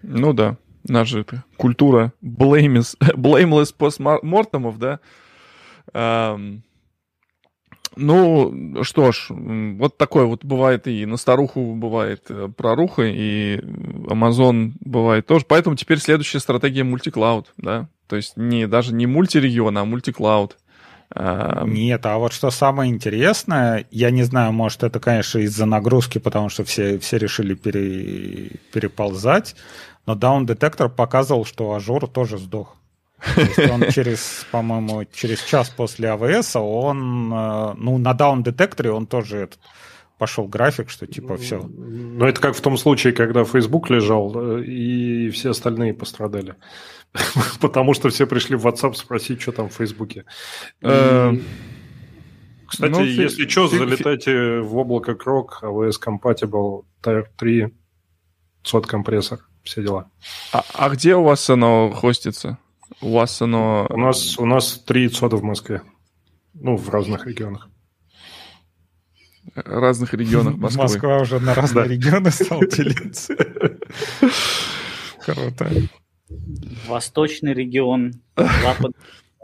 [0.00, 5.00] Ну да, наша это культура blameless, blameless постмортемов, да,
[7.98, 14.72] ну, что ж, вот такое вот бывает и на старуху бывает э, проруха, и Amazon
[14.80, 15.44] бывает тоже.
[15.48, 17.88] Поэтому теперь следующая стратегия мультиклауд, да.
[18.06, 20.56] То есть не, даже не мультирегион, а мультиклауд.
[21.10, 26.18] А, Нет, а вот что самое интересное, я не знаю, может, это, конечно, из-за нагрузки,
[26.18, 29.56] потому что все, все решили пере, переползать,
[30.06, 32.77] но Down Detector показывал, что Azure тоже сдох
[33.70, 39.38] он через, по-моему, через час после AWS, он, э, ну, на Down Detector'е он тоже
[39.38, 39.58] этот,
[40.18, 41.62] пошел график, что типа все.
[41.62, 46.54] Но это как в том случае, когда Facebook лежал, э, и все остальные пострадали.
[47.60, 50.24] Потому что все пришли в WhatsApp спросить, что там в Фейсбуке.
[50.82, 51.42] Эм,
[52.66, 57.68] кстати, ну, если фи- что, фи- залетайте в облако Крок, AWS Compatible, Tier 3,
[58.62, 60.10] сот компрессор, все дела.
[60.52, 62.58] А, а где у вас оно хостится?
[63.00, 63.86] У вас оно...
[63.90, 65.82] У нас, у нас 3 сода в Москве.
[66.54, 67.68] Ну, в разных регионах.
[69.54, 70.82] Разных регионах Москвы.
[70.82, 73.34] Москва уже на разные регионы стала делиться.
[75.24, 75.70] Круто.
[76.86, 78.92] Восточный регион, запад.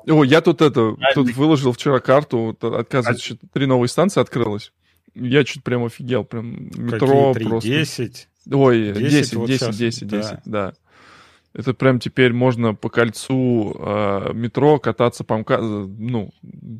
[0.06, 3.46] О, я тут это, тут выложил вчера карту, оказывается, а...
[3.52, 4.72] три новые станции открылось.
[5.14, 7.68] Я чуть прям офигел, прям метро Какие 3, просто.
[7.70, 8.28] 10?
[8.52, 10.42] Ой, 10, 10, вот 10, 10, 10, да.
[10.44, 10.74] да.
[11.54, 16.30] Это прям теперь можно по кольцу э, метро кататься по МКАДу, ну,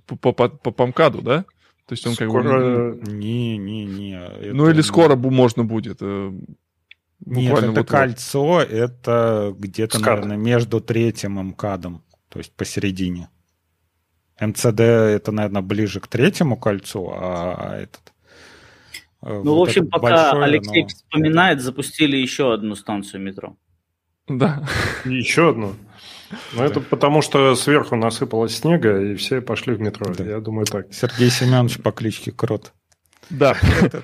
[0.06, 1.44] по, по, по, по МКАДу, да?
[1.86, 2.42] То есть он скоро...
[2.42, 3.12] как бы...
[3.12, 4.18] Не, не, не.
[4.52, 5.98] Ну или скоро можно будет.
[6.00, 6.32] Э,
[7.24, 13.28] Нет, это вот кольцо, это где-то, наверное, между третьим МКАДом, то есть посередине.
[14.40, 18.12] МЦД это, наверное, ближе к третьему кольцу, а этот...
[19.22, 20.88] Э, ну, вот в общем, пока большое, Алексей но...
[20.88, 23.56] вспоминает, запустили еще одну станцию метро.
[24.28, 24.66] Да.
[25.04, 25.74] Еще одну.
[26.52, 30.12] Ну, это потому, что сверху насыпалось снега, и все пошли в метро.
[30.16, 30.24] Да.
[30.24, 30.92] Я думаю, так.
[30.92, 32.72] Сергей Семенович по кличке Крот.
[33.30, 33.56] Да.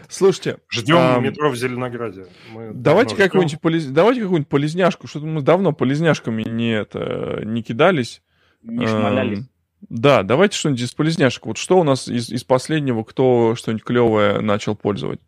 [0.08, 0.58] Слушайте.
[0.70, 2.26] Ждем а, метро в Зеленограде.
[2.50, 3.86] Мы давайте какую-нибудь полез...
[3.86, 5.06] давайте какую-нибудь полезняшку.
[5.06, 8.22] Что-то мы давно полезняшками не, это, не кидались.
[8.62, 9.44] Не шмалялись.
[9.88, 11.46] Да, давайте что-нибудь из полезняшек.
[11.46, 15.20] Вот что у нас из, из последнего, кто что-нибудь клевое начал пользовать?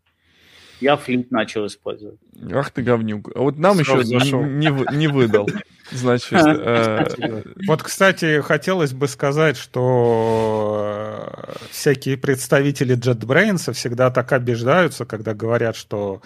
[0.83, 2.19] Я флинт начал использовать.
[2.53, 3.31] Ах ты говнюк.
[3.37, 5.49] А вот нам Сразу еще не, не, не выдал.
[5.93, 7.43] Значит, э...
[7.69, 15.77] вот, кстати, хотелось бы сказать, что э, всякие представители JetBrains всегда так обижаются, когда говорят,
[15.77, 16.21] что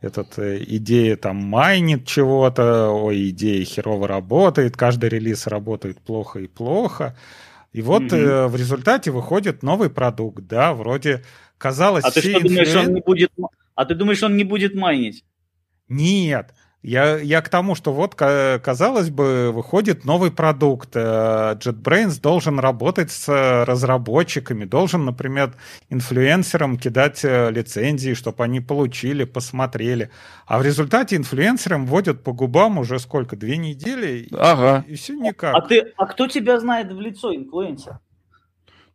[0.00, 6.46] этот э, идея там майнит чего-то, ой, идея херово работает, каждый релиз работает плохо и
[6.46, 7.14] плохо.
[7.74, 8.48] И вот mm-hmm.
[8.48, 11.22] в результате выходит новый продукт, да, вроде
[11.58, 12.04] казалось...
[12.04, 13.30] А ты что думаешь, он не будет
[13.78, 15.24] а ты думаешь, он не будет майнить?
[15.88, 16.52] Нет.
[16.82, 20.96] Я, я к тому, что вот, казалось бы, выходит новый продукт.
[20.96, 23.28] Э, JetBrains должен работать с
[23.64, 25.54] разработчиками, должен, например,
[25.90, 30.10] инфлюенсерам кидать э, лицензии, чтобы они получили, посмотрели.
[30.46, 33.36] А в результате инфлюенсерам вводят по губам уже сколько?
[33.36, 34.26] Две недели?
[34.32, 34.84] Ага.
[34.88, 35.54] И все никак.
[35.54, 38.00] А, ты, а кто тебя знает в лицо, инфлюенсер?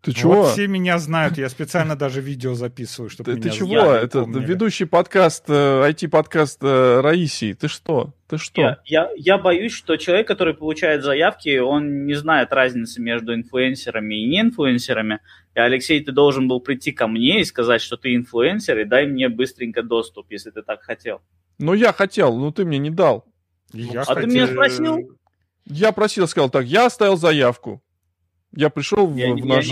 [0.04, 0.42] Ты чего?
[0.42, 3.78] Вот все меня знают, я специально даже видео записываю, чтобы Ты, ты чего?
[3.94, 7.54] Это ведущий подкаст, IT-подкаст э, э, Раисии.
[7.54, 8.14] Ты что?
[8.28, 8.62] Ты что?
[8.62, 14.16] Я, я, я боюсь, что человек, который получает заявки, он не знает разницы между инфлюенсерами
[14.16, 15.22] и неинфлюенсерами.
[15.56, 19.06] И, Алексей, ты должен был прийти ко мне и сказать, что ты инфлюенсер, и дай
[19.08, 21.22] мне быстренько доступ, если ты так хотел.
[21.60, 23.26] Ну, я хотел, но ты мне не дал.
[23.72, 24.24] Я а хотел...
[24.24, 25.18] ты меня спросил?
[25.64, 27.82] Я просил, сказал так, я оставил заявку.
[28.56, 29.72] Я пришел я, в, в наш...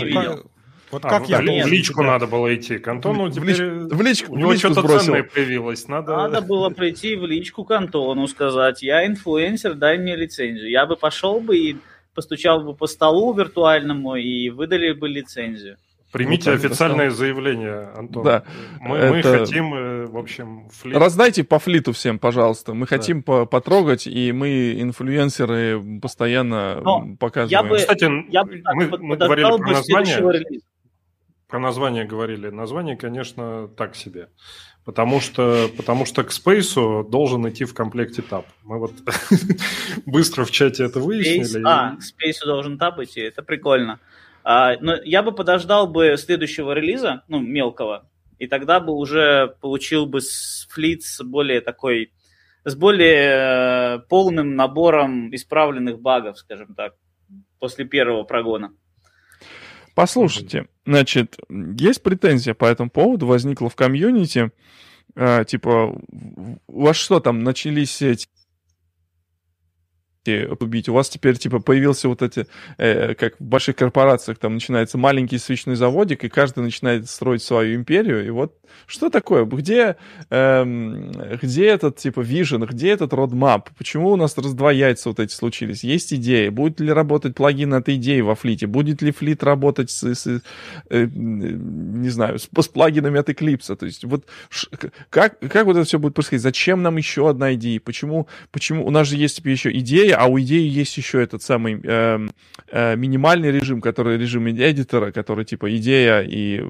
[0.90, 1.38] Вот а, как я...
[1.38, 2.78] В личку надо было идти.
[2.78, 3.64] К Антону в, теперь...
[3.64, 5.88] В личку, у него что-то ценное появилось.
[5.88, 6.16] Надо...
[6.16, 10.70] надо было прийти в личку к Антону, сказать, я инфлюенсер, дай мне лицензию.
[10.70, 11.76] Я бы пошел бы и
[12.14, 15.78] постучал бы по столу виртуальному и выдали бы лицензию.
[16.12, 17.18] Примите вот официальное достал.
[17.24, 18.22] заявление, Антон.
[18.22, 18.44] Да.
[18.80, 19.12] Мы, это...
[19.12, 20.94] мы хотим, э, в общем, флит.
[20.94, 22.74] Раздайте по флиту всем, пожалуйста.
[22.74, 22.96] Мы да.
[22.96, 27.48] хотим по потрогать, и мы, инфлюенсеры, постоянно Но показываем.
[27.48, 30.60] Я бы, Кстати, я бы мы, мы говорили про название.
[31.48, 32.50] Про название говорили.
[32.50, 34.28] Название, конечно, так себе.
[34.84, 38.46] Потому что, потому что к Space должен идти в комплекте тап.
[38.64, 38.92] Мы вот
[40.06, 41.60] быстро в чате это выяснили.
[41.60, 44.00] Space, а, к Space должен тап идти, это прикольно.
[44.44, 50.06] А, но я бы подождал бы следующего релиза, ну, мелкого, и тогда бы уже получил
[50.06, 50.20] бы
[50.68, 52.12] флит с более такой,
[52.64, 56.94] с более э, полным набором исправленных багов, скажем так,
[57.60, 58.74] после первого прогона.
[59.94, 64.50] Послушайте, значит, есть претензия по этому поводу, возникла в комьюнити,
[65.14, 66.00] э, типа,
[66.66, 68.26] у вас что там, начались эти
[70.28, 70.88] убить.
[70.88, 72.46] У вас теперь, типа, появился вот эти,
[72.78, 77.76] э, как в больших корпорациях, там начинается маленький свечной заводик, и каждый начинает строить свою
[77.76, 78.26] империю.
[78.26, 78.54] И вот
[78.86, 79.44] что такое?
[79.44, 79.96] Где,
[80.30, 83.70] э, где этот, типа, вижен, где этот родмап?
[83.76, 85.84] Почему у нас раз два яйца вот эти случились?
[85.84, 86.48] Есть идеи.
[86.48, 88.66] Будет ли работать плагин этой идеи во флите?
[88.66, 90.42] Будет ли флит работать с, с
[90.90, 93.74] э, не знаю, с, с плагинами от Eclipse?
[93.76, 94.26] То есть вот
[95.10, 96.42] как, как вот это все будет происходить?
[96.42, 97.80] Зачем нам еще одна идея?
[97.80, 101.42] Почему, почему у нас же есть еще идея, идеи, а у идеи есть еще этот
[101.42, 102.26] самый э,
[102.70, 106.62] э, минимальный режим, который режим эдитора, который типа идея и э,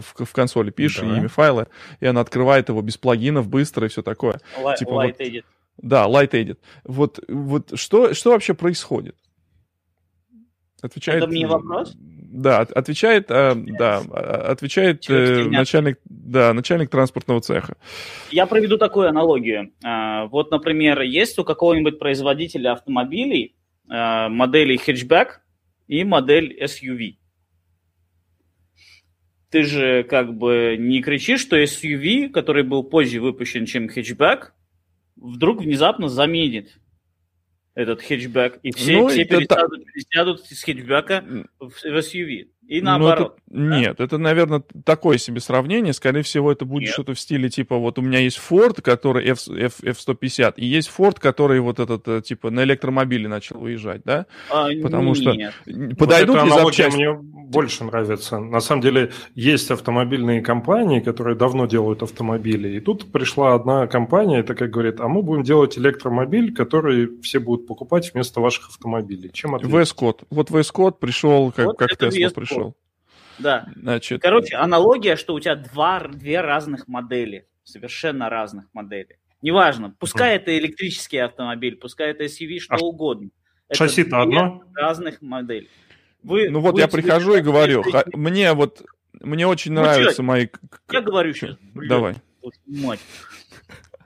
[0.00, 1.18] в, в консоли пишешь да.
[1.18, 1.68] имя файла,
[2.00, 4.40] и она открывает его без плагинов быстро и все такое.
[4.62, 5.44] Light, типа, light вот, edit.
[5.78, 6.58] Да, Light Edit.
[6.84, 9.16] Вот, вот что, что вообще происходит?
[10.80, 11.96] Отвечает, Это мне вопрос?
[12.34, 17.76] Да, отвечает, э, да, отвечает э, начальник, да, начальник транспортного цеха.
[18.32, 19.70] Я проведу такую аналогию.
[19.84, 23.54] Э, вот, например, есть у какого-нибудь производителя автомобилей
[23.88, 25.42] э, модели хэтчбэк
[25.86, 27.18] и модель SUV.
[29.50, 34.54] Ты же как бы не кричишь, что SUV, который был позже выпущен, чем хэтчбэк,
[35.14, 36.80] вдруг внезапно заменит
[37.74, 41.24] этот хэтчбэк, и все, ну, все пересядут, пересядут с хэтчбека
[41.58, 42.48] в, в SUV.
[42.66, 43.36] И ну, наоборот.
[43.46, 43.78] это, да?
[43.78, 45.92] Нет, это, наверное, такое себе сравнение.
[45.92, 46.92] Скорее всего, это будет нет.
[46.92, 50.90] что-то в стиле типа вот у меня есть Ford, который F, F, F150, и есть
[50.96, 54.26] Ford, который вот этот э, типа на электромобиле начал выезжать, да?
[54.50, 55.52] А, Потому нет.
[55.52, 56.96] что подойдут вот ли запчасти...
[56.96, 58.38] мне больше нравится.
[58.38, 64.40] На самом деле есть автомобильные компании, которые давно делают автомобили, и тут пришла одна компания
[64.40, 69.30] и такая говорит, а мы будем делать электромобиль, который все будут покупать вместо ваших автомобилей.
[69.32, 69.74] Чем ответить?
[69.74, 72.76] VS Вот VS пришел, как, вот как Tesla пришел пришел.
[73.38, 73.66] Да.
[73.74, 74.22] Значит...
[74.22, 79.16] Короче, аналогия, что у тебя два, две разных модели, совершенно разных моделей.
[79.42, 80.36] Неважно, пускай mm.
[80.36, 83.30] это электрический автомобиль, пускай это SUV, что а угодно.
[83.72, 84.62] Шасси-то одно?
[84.74, 85.68] разных моделей.
[86.22, 88.82] Вы, ну вот я прихожу и говорю, х- мне вот,
[89.20, 90.22] мне очень ну, нравятся что?
[90.22, 90.48] мои...
[90.90, 91.56] Я говорю сейчас.
[91.74, 92.14] Блин, Давай.
[92.66, 93.00] Мать.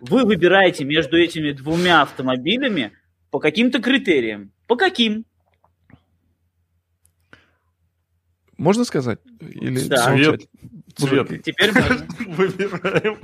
[0.01, 2.93] Вы выбираете между этими двумя автомобилями
[3.31, 4.53] по каким-то критериям.
[4.67, 5.25] По каким?
[8.59, 9.21] Можно сказать?
[9.41, 10.05] Или да.
[10.05, 10.43] Цвет.
[10.97, 11.43] Цвет.
[11.45, 11.73] Теперь.
[12.27, 13.19] Выбираем.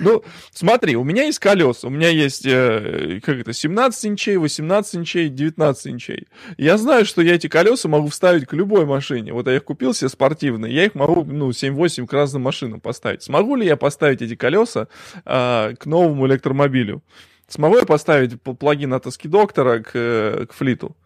[0.00, 0.22] Ну,
[0.52, 5.28] смотри, у меня есть колеса, у меня есть, э, как это, 17 инчей, 18 инчей,
[5.28, 6.26] 19 инчей.
[6.56, 9.32] Я знаю, что я эти колеса могу вставить к любой машине.
[9.32, 13.22] Вот я их купил себе спортивные, я их могу, ну, 7-8 к разным машинам поставить.
[13.22, 14.88] Смогу ли я поставить эти колеса
[15.24, 17.02] э, к новому электромобилю?
[17.46, 20.96] Смогу я поставить плагин от Аски Доктора к, к флиту?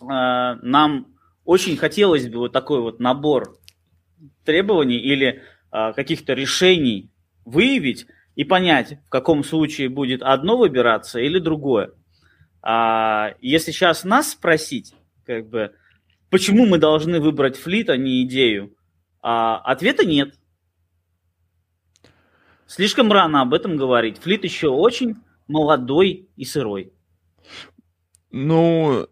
[0.00, 3.58] Э, нам очень хотелось бы вот такой вот набор
[4.44, 5.42] требований или
[5.72, 7.10] э, каких-то решений
[7.44, 11.92] выявить и понять, в каком случае будет одно выбираться или другое.
[12.62, 14.94] А если сейчас нас спросить,
[15.24, 15.74] как бы,
[16.30, 18.76] почему мы должны выбрать флит, а не идею,
[19.22, 20.34] а ответа нет.
[22.66, 24.18] Слишком рано об этом говорить.
[24.18, 26.92] Флит еще очень молодой и сырой.
[28.30, 29.08] Ну,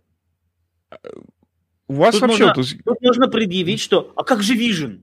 [1.88, 2.46] у вас тут вообще...
[2.46, 2.84] Можно, тут...
[2.84, 4.12] тут можно предъявить, что...
[4.16, 5.02] А как же Vision?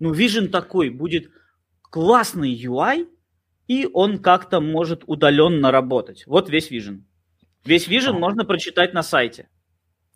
[0.00, 1.30] Ну, Vision такой, будет
[1.82, 3.08] классный UI,
[3.66, 6.24] и он как-то может удаленно работать.
[6.26, 7.02] Вот весь Vision.
[7.64, 8.18] Весь Vision а.
[8.18, 9.48] можно прочитать на сайте.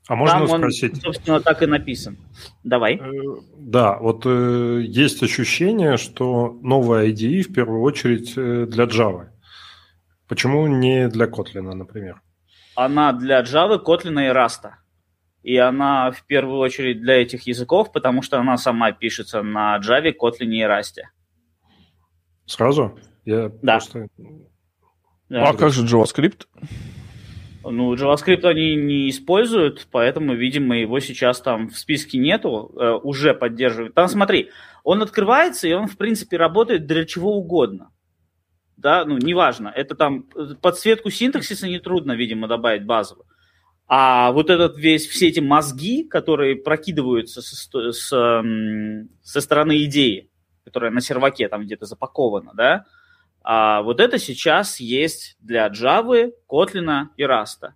[0.08, 0.94] А можно Там спросить?
[0.94, 2.18] Он, собственно, так и написан.
[2.64, 2.96] Давай.
[2.96, 3.10] Э,
[3.56, 9.28] да, вот э, есть ощущение, что новая IDE в первую очередь э, для Java.
[10.26, 12.20] Почему не для Kotlin, например?
[12.74, 14.70] Она для Java, Kotlin и Rust
[15.42, 20.12] и она в первую очередь для этих языков, потому что она сама пишется на Java,
[20.18, 21.02] Kotlin и Rust.
[22.46, 22.98] Сразу?
[23.24, 23.74] Я да.
[23.74, 24.08] Просто...
[25.28, 25.48] да.
[25.48, 26.46] А как же JavaScript?
[27.64, 33.34] Ну, JavaScript они не используют, поэтому, видимо, его сейчас там в списке нету, э, уже
[33.34, 33.94] поддерживают.
[33.94, 34.50] Там, смотри,
[34.82, 37.92] он открывается, и он, в принципе, работает для чего угодно.
[38.76, 39.68] Да, ну, неважно.
[39.68, 43.24] Это там э, подсветку синтаксиса нетрудно, видимо, добавить базово.
[43.94, 48.08] А вот этот весь, все эти мозги, которые прокидываются со, с,
[49.22, 50.30] со стороны идеи,
[50.64, 52.86] которая на серваке там где-то запакована, да,
[53.42, 57.72] а вот это сейчас есть для Java, Kotlin и Rust.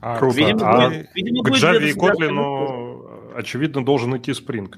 [0.00, 0.36] А, Круто.
[0.38, 4.74] Видимо, а будет, видимо, к Java и Kotlin, очевидно, должен идти Spring.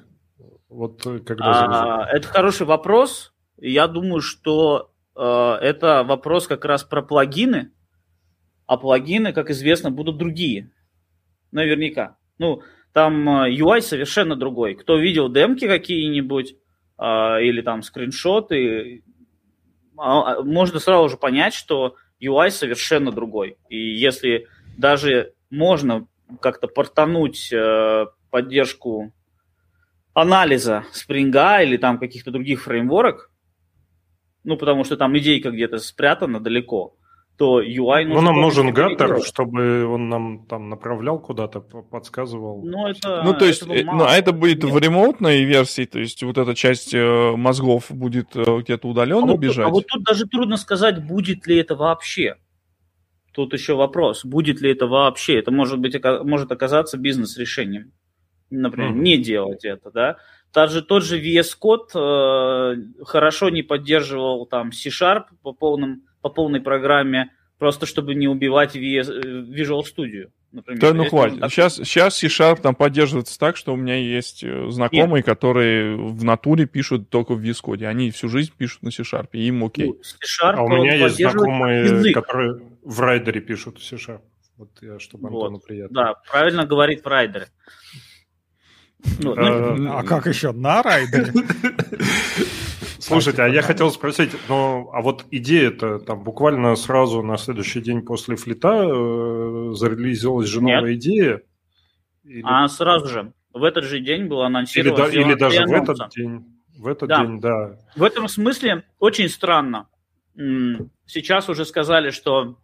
[0.69, 3.33] Вот э, когда а, это хороший вопрос.
[3.59, 7.71] Я думаю, что э, это вопрос как раз про плагины,
[8.67, 10.71] а плагины, как известно, будут другие.
[11.53, 12.17] Наверняка.
[12.39, 12.63] Ну,
[12.93, 14.75] там UI э, совершенно другой.
[14.75, 16.57] Кто видел демки какие-нибудь
[16.99, 17.05] э,
[17.43, 19.05] или там скриншоты,
[19.99, 23.57] а, можно сразу же понять, что UI совершенно другой.
[23.69, 26.07] И если даже можно
[26.41, 29.13] как-то портануть э, поддержку
[30.13, 33.31] анализа спринга или там каких-то других фреймворок,
[34.45, 36.96] ну, потому что там идейка где-то спрятана далеко,
[37.37, 38.15] то UI нужно...
[38.15, 42.63] Ну, нам нужен гаттер, чтобы он нам там направлял куда-то, подсказывал.
[42.65, 44.73] Ну, это, ну то есть, это э, ну, а это будет Нет.
[44.73, 49.37] в ремоутной версии, то есть вот эта часть э, мозгов будет э, где-то удаленно а
[49.37, 49.67] бежать?
[49.67, 52.37] Вот, а вот тут даже трудно сказать, будет ли это вообще.
[53.33, 55.39] Тут еще вопрос, будет ли это вообще.
[55.39, 57.93] Это может, быть, может оказаться бизнес-решением.
[58.49, 59.01] Например, mm-hmm.
[59.01, 60.17] не делать это, да.
[60.55, 66.61] Даже тот же VS Code э, хорошо не поддерживал там C-Sharp по полным по полной
[66.61, 70.31] программе, просто чтобы не убивать Visual Studio.
[70.53, 70.81] Например.
[70.81, 71.41] Да, ну хватит.
[71.41, 71.51] Так...
[71.51, 75.27] Сейчас, сейчас C-Sharp там поддерживается так, что у меня есть э, знакомые, Нет.
[75.27, 77.85] которые в натуре пишут только в VS Code.
[77.85, 79.89] Они всю жизнь пишут на C-Sharp, и им окей.
[79.89, 79.97] Ну,
[80.41, 82.15] а у меня есть знакомые, язык.
[82.15, 84.23] которые в райдере пишут C-Sharp.
[84.57, 85.67] Вот я, чтобы Антону вот.
[85.67, 85.95] приятно.
[85.95, 87.49] Да, правильно говорит в райдере.
[89.21, 90.53] Ну, ну, а как еще?
[90.53, 91.33] На райдере?
[93.07, 98.03] Слушайте, а я хотел спросить, ну, а вот идея-то там буквально сразу на следующий день
[98.03, 100.99] после флита э, зарелизилась же новая Нет.
[100.99, 101.43] идея?
[102.25, 102.43] Или...
[102.45, 105.05] А сразу же, в этот же день было анонсировано.
[105.05, 106.45] Или, да, или даже в этот день.
[106.79, 107.25] В этот да.
[107.25, 107.79] день, да.
[107.95, 109.89] В этом смысле очень странно.
[111.07, 112.59] Сейчас уже сказали, что,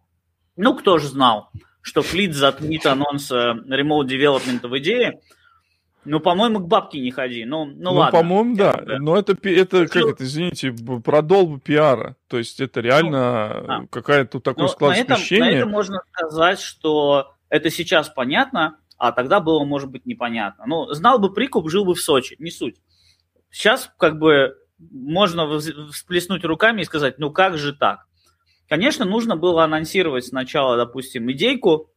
[0.57, 5.21] ну, кто же знал, что флит затмит анонс э, Remote Development в идее,
[6.05, 7.45] ну, по-моему, к бабке не ходи.
[7.45, 8.19] Ну, ну, ну ладно.
[8.19, 8.73] по-моему, да.
[8.73, 8.99] да.
[8.99, 10.73] Но это, это как это, извините,
[11.03, 12.15] продолб пиара.
[12.27, 13.87] То есть это реально ну, да.
[13.89, 19.39] какая-то такой склад на этом, на этом можно сказать, что это сейчас понятно, а тогда
[19.39, 20.65] было, может быть, непонятно.
[20.67, 22.75] Ну, знал бы прикуп, жил бы в Сочи, не суть.
[23.49, 25.59] Сейчас как бы можно
[25.91, 28.07] всплеснуть руками и сказать, ну как же так?
[28.67, 31.91] Конечно, нужно было анонсировать сначала, допустим, идейку.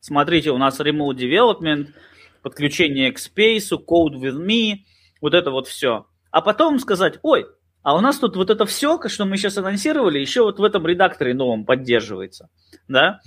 [0.00, 1.88] Смотрите, у нас remote development–
[2.44, 4.84] подключение к Space, Code with Me,
[5.20, 6.06] вот это вот все.
[6.30, 7.46] А потом сказать, ой,
[7.82, 10.86] а у нас тут вот это все, что мы сейчас анонсировали, еще вот в этом
[10.86, 12.48] редакторе новом поддерживается,
[12.86, 13.20] да?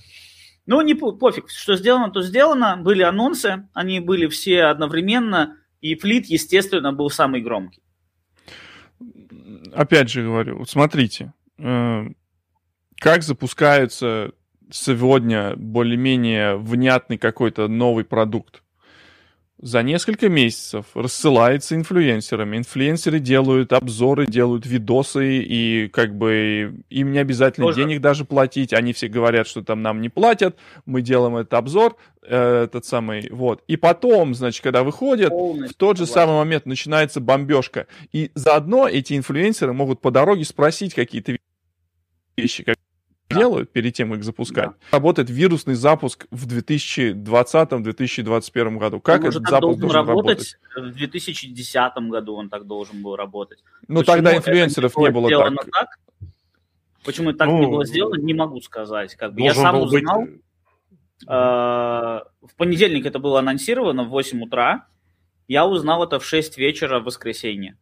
[0.65, 2.75] Ну, не пофиг, что сделано, то сделано.
[2.77, 7.81] Были анонсы, они были все одновременно, и флит, естественно, был самый громкий.
[9.73, 12.03] Опять же говорю, вот смотрите, э,
[12.99, 14.33] как запускается
[14.69, 18.63] сегодня более-менее внятный какой-то новый продукт
[19.59, 22.57] за несколько месяцев рассылается инфлюенсерами.
[22.57, 27.81] Инфлюенсеры делают обзоры, делают видосы, и как бы им не обязательно Тоже.
[27.81, 28.73] денег даже платить.
[28.73, 33.29] Они все говорят, что там нам не платят, мы делаем этот обзор, э, этот самый,
[33.31, 33.63] вот.
[33.67, 37.87] И потом, значит, когда выходят, Полностью в тот же самый момент начинается бомбежка.
[38.11, 41.35] И заодно эти инфлюенсеры могут по дороге спросить какие-то
[42.37, 42.77] вещи, как
[43.29, 44.69] делают перед тем, как запускать.
[44.69, 44.75] Да.
[44.91, 49.01] Работает вирусный запуск в 2020-2021 году.
[49.01, 50.57] Как он этот запуск должен работать?
[50.75, 50.93] работать?
[50.93, 53.63] В 2010 году он так должен был работать.
[53.87, 55.53] Ну, тогда инфлюенсеров не было так.
[55.71, 55.99] так.
[57.03, 59.15] Почему так ну, не было сделано, не могу сказать.
[59.15, 60.21] Как бы я сам узнал.
[60.21, 60.41] Быть...
[61.27, 64.87] Э, в понедельник это было анонсировано в 8 утра.
[65.47, 67.77] Я узнал это в 6 вечера в воскресенье.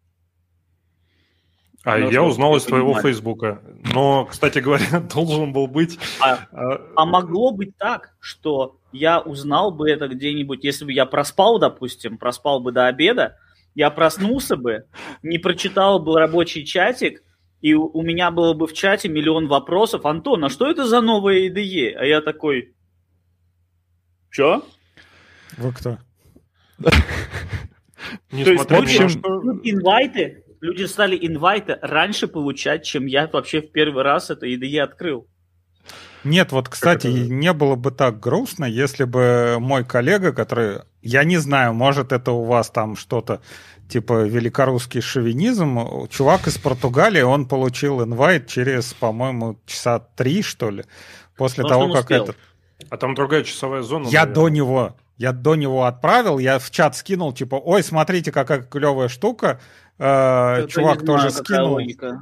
[1.86, 3.00] А я узнал из твоего.
[3.00, 3.62] Фейсбука.
[3.94, 6.00] Но, кстати говоря, должен был быть...
[6.20, 11.06] А, а, а могло быть так, что я узнал бы это где-нибудь, если бы я
[11.06, 13.38] проспал, допустим, проспал бы до обеда,
[13.76, 14.86] я проснулся бы,
[15.22, 17.22] не прочитал бы рабочий чатик,
[17.62, 20.06] и у меня было бы в чате миллион вопросов.
[20.06, 21.94] Антон, а что это за новая IDE?
[21.94, 22.74] А я такой...
[24.32, 24.66] Чё?
[25.58, 26.00] Вы кто?
[28.32, 29.08] Есть, в общем,
[29.64, 35.28] инвайты, люди стали инвайты раньше получать, чем я вообще в первый раз это IDE открыл.
[36.24, 41.38] Нет, вот, кстати, не было бы так грустно, если бы мой коллега, который, я не
[41.38, 43.42] знаю, может, это у вас там что-то
[43.88, 50.86] типа великорусский шовинизм, чувак из Португалии, он получил инвайт через, по-моему, часа три, что ли,
[51.38, 52.38] после Потому того, как этот...
[52.90, 54.08] А там другая часовая зона.
[54.08, 54.34] Я наверное.
[54.34, 59.08] до него, я до него отправил, я в чат скинул, типа, ой, смотрите, какая клевая
[59.08, 59.62] штука,
[59.98, 61.74] э, чувак знаю, тоже скинул.
[61.74, 62.22] Логика.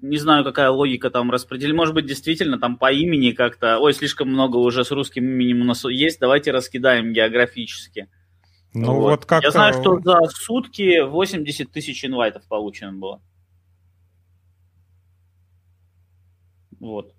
[0.00, 1.76] Не знаю, какая логика там распределена.
[1.76, 3.78] Может быть, действительно, там по имени как-то...
[3.78, 8.08] Ой, слишком много уже с русским именем у нас есть, давайте раскидаем географически.
[8.74, 13.22] Ну вот, вот как Я знаю, что за сутки 80 тысяч инвайтов получено было.
[16.80, 17.14] Вот.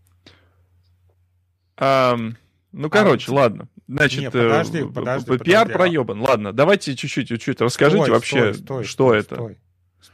[1.77, 2.35] Um,
[2.71, 3.67] ну, короче, а, ладно.
[3.87, 5.73] Значит, не, подожди, подожди, пиар подожди.
[5.73, 6.21] проебан.
[6.21, 9.35] Ладно, давайте чуть-чуть, чуть-чуть расскажите стой, вообще, стой, стой, что стой, это.
[9.35, 9.57] Стой.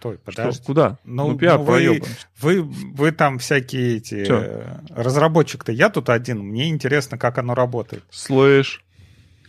[0.01, 0.53] Стой, подожди.
[0.53, 0.97] Что, куда?
[1.03, 2.01] Ну, ну пиар ну, вы,
[2.39, 4.25] вы, вы там всякие эти...
[4.25, 4.63] Чё?
[4.89, 8.03] Разработчик-то я тут один, мне интересно, как оно работает.
[8.09, 8.83] Слышь.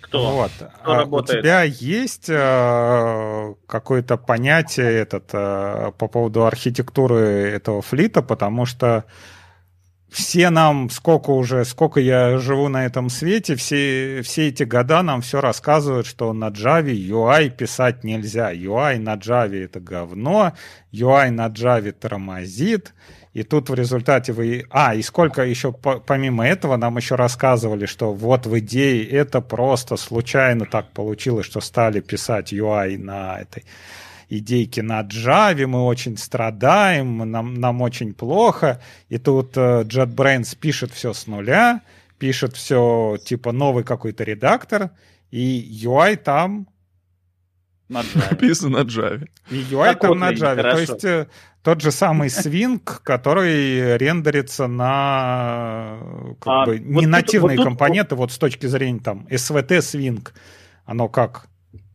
[0.02, 0.30] Кто?
[0.30, 0.50] Вот.
[0.82, 1.38] Кто а работает?
[1.38, 9.06] У тебя есть э, какое-то понятие этот, э, по поводу архитектуры этого флита, потому что
[10.12, 15.22] все нам, сколько уже, сколько я живу на этом свете, все, все эти года нам
[15.22, 18.52] все рассказывают, что на Java UI писать нельзя.
[18.52, 20.52] UI на Java это говно,
[20.92, 22.92] UI на Java тормозит.
[23.32, 24.66] И тут в результате вы...
[24.68, 29.96] А, и сколько еще помимо этого нам еще рассказывали, что вот в идее это просто
[29.96, 33.64] случайно так получилось, что стали писать UI на этой
[34.38, 38.80] идейки на Java, мы очень страдаем, нам, нам очень плохо.
[39.08, 41.82] И тут э, JetBrains пишет все с нуля,
[42.18, 44.90] пишет все типа новый какой-то редактор,
[45.30, 46.68] и UI там
[48.30, 49.28] Написано на Java.
[49.50, 50.62] И UI там на Java.
[50.62, 51.26] То есть э,
[51.62, 55.98] тот же самый Swing, который рендерится на
[56.40, 60.26] как а, бы, не нативные вот компоненты, вот с точки зрения там SVT Swing,
[60.86, 61.48] оно как?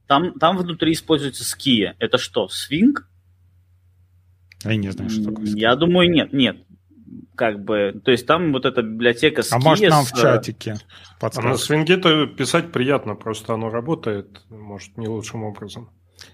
[0.08, 1.94] Там, там внутри используется ски.
[2.00, 3.08] Это что, свинг?
[4.64, 5.46] Я не знаю, что такое.
[5.46, 6.58] Я думаю, нет, нет.
[7.36, 9.54] Как бы, то есть там вот эта библиотека ски.
[9.54, 10.78] А может нам в э, чатике
[11.20, 11.50] подсказать?
[11.50, 15.90] А на свинге-то писать приятно, просто оно работает, может, не лучшим образом.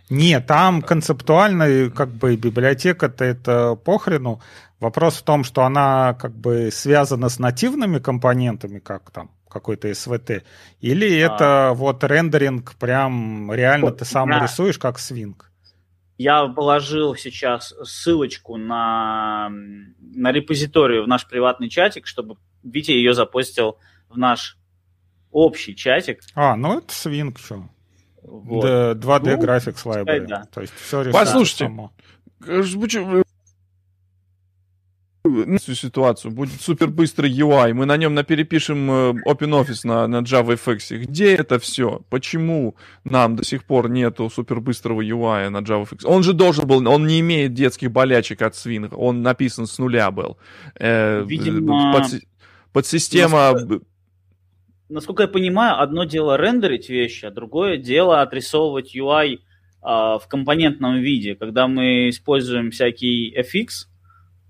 [0.10, 4.42] Нет, там концептуально как бы библиотека-то это похрену.
[4.80, 10.44] Вопрос в том, что она как бы связана с нативными компонентами, как там какой-то СВТ,
[10.82, 11.26] или а.
[11.26, 14.44] это вот рендеринг прям реально вот, ты сам на...
[14.44, 15.52] рисуешь как свинг?
[16.18, 23.78] Я положил сейчас ссылочку на, на репозиторию в наш приватный чатик, чтобы Витя ее запостил
[24.10, 24.58] в наш
[25.32, 26.22] общий чатик.
[26.36, 27.68] А, ну это свинг, что?
[28.22, 28.66] Вот.
[28.66, 30.28] 2D ну, Graphics Library.
[30.28, 30.46] Да.
[30.54, 31.92] То есть все Послушайте, само
[35.60, 40.98] ситуацию, будет супер быстрый UI, мы на нем наперепишем э, OpenOffice на, на JavaFX.
[40.98, 42.02] Где это все?
[42.10, 46.06] Почему нам до сих пор нету супер быстрого UI на JavaFX?
[46.06, 50.12] Он же должен был, он не имеет детских болячек от свинга, он написан с нуля
[50.12, 50.38] был.
[50.78, 51.94] Э, Видимо...
[51.94, 52.22] Под,
[52.74, 53.54] под система...
[53.54, 53.86] Насколько,
[54.90, 59.40] насколько я понимаю, одно дело рендерить вещи, а другое дело отрисовывать UI
[59.82, 61.36] а, в компонентном виде.
[61.36, 63.88] Когда мы используем всякий FX,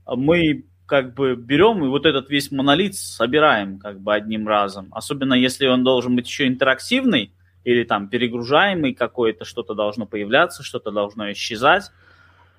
[0.06, 4.90] мы как бы берем и вот этот весь монолит собираем как бы одним разом.
[4.92, 7.34] Особенно если он должен быть еще интерактивный
[7.64, 11.92] или там перегружаемый какой-то, что-то должно появляться, что-то должно исчезать.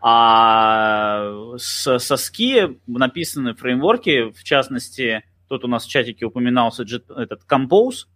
[0.00, 7.42] А с, со ски написаны фреймворки, в частности, тут у нас в чатике упоминался этот
[7.48, 8.06] Compose,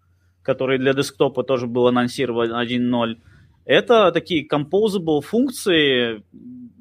[0.43, 3.18] который для десктопа тоже был анонсирован 1.0.
[3.64, 6.22] Это такие composable функции,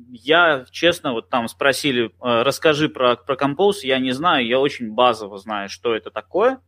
[0.09, 4.91] я, честно, вот там спросили, э, расскажи про, про Compose, я не знаю, я очень
[4.93, 6.59] базово знаю, что это такое.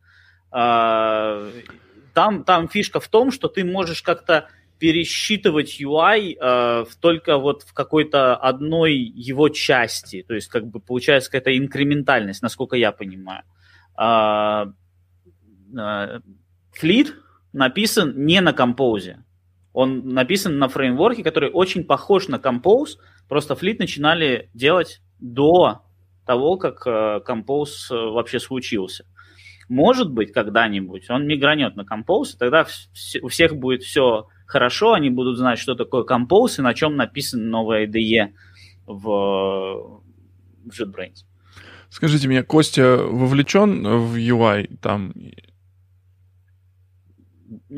[0.51, 1.43] А,
[2.13, 7.73] там, там фишка в том, что ты можешь как-то пересчитывать UI э, только вот в
[7.73, 10.23] какой-то одной его части.
[10.27, 13.43] То есть, как бы получается какая-то инкрементальность, насколько я понимаю.
[13.95, 14.67] А,
[15.77, 16.19] э,
[16.81, 17.07] Fleet
[17.51, 19.17] написан не на Compose.
[19.73, 22.97] Он написан на фреймворке, который очень похож на Compose,
[23.29, 25.83] просто Fleet начинали делать до
[26.25, 29.05] того, как э, Compose э, вообще случился.
[29.69, 32.65] Может быть, когда-нибудь он мигранет на Compose, и тогда
[33.21, 37.45] у всех будет все хорошо, они будут знать, что такое Compose и на чем написано
[37.45, 38.33] новое IDE
[38.87, 40.01] в,
[40.65, 41.25] в JetBrains.
[41.89, 45.13] Скажите мне, Костя вовлечен в UI там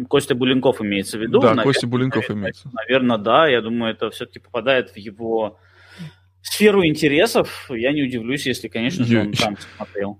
[0.07, 1.39] Костя Буленков имеется в виду.
[1.39, 2.69] Да, наверное, Костя Буленков наверное, имеется.
[2.73, 3.47] Наверное, да.
[3.47, 5.59] Я думаю, это все-таки попадает в его
[6.41, 7.69] сферу интересов.
[7.69, 10.19] Я не удивлюсь, если, конечно же, он там смотрел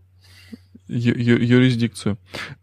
[0.92, 2.18] юрисдикцию.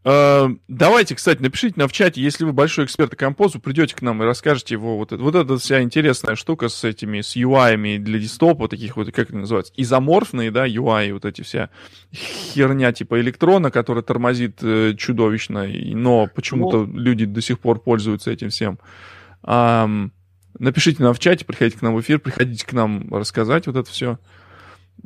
[0.05, 4.03] Э, давайте, кстати, напишите нам в чате, если вы большой эксперт по композу, придете к
[4.03, 4.97] нам и расскажете его.
[4.99, 9.31] Вот, вот эта вся интересная штука с этими, с UI для десктопа, таких вот, как
[9.31, 11.71] это называется, изоморфные, да, UI, вот эти вся
[12.13, 18.31] херня типа электрона, которая тормозит э, чудовищно, но почему-то ну, люди до сих пор пользуются
[18.31, 18.79] этим всем.
[19.43, 20.11] Um,
[20.59, 23.91] напишите нам в чате, приходите к нам в эфир, приходите к нам рассказать вот это
[23.91, 24.19] все.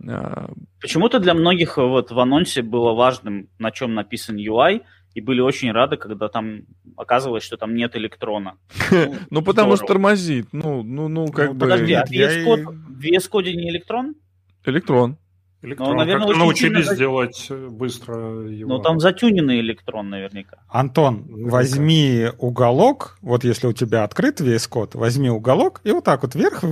[0.09, 4.82] А, Почему-то для многих вот в анонсе было важным, на чем написан UI,
[5.14, 6.62] и были очень рады, когда там
[6.97, 8.57] оказывалось, что там нет электрона.
[9.30, 10.49] Ну, потому что тормозит.
[10.53, 11.61] Ну, ну, ну, как ну, бы...
[11.61, 14.14] Подожди, а в VS Code не электрон?
[14.64, 15.18] Электрон.
[15.62, 15.90] Электрон.
[15.90, 16.97] Ну, наверное, как научились сильно...
[16.97, 18.68] делать э, быстро его.
[18.68, 20.59] Ну, там затюненный электрон наверняка.
[20.68, 26.22] Антон, возьми уголок, вот если у тебя открыт VS Code, возьми уголок и вот так
[26.22, 26.64] вот вверх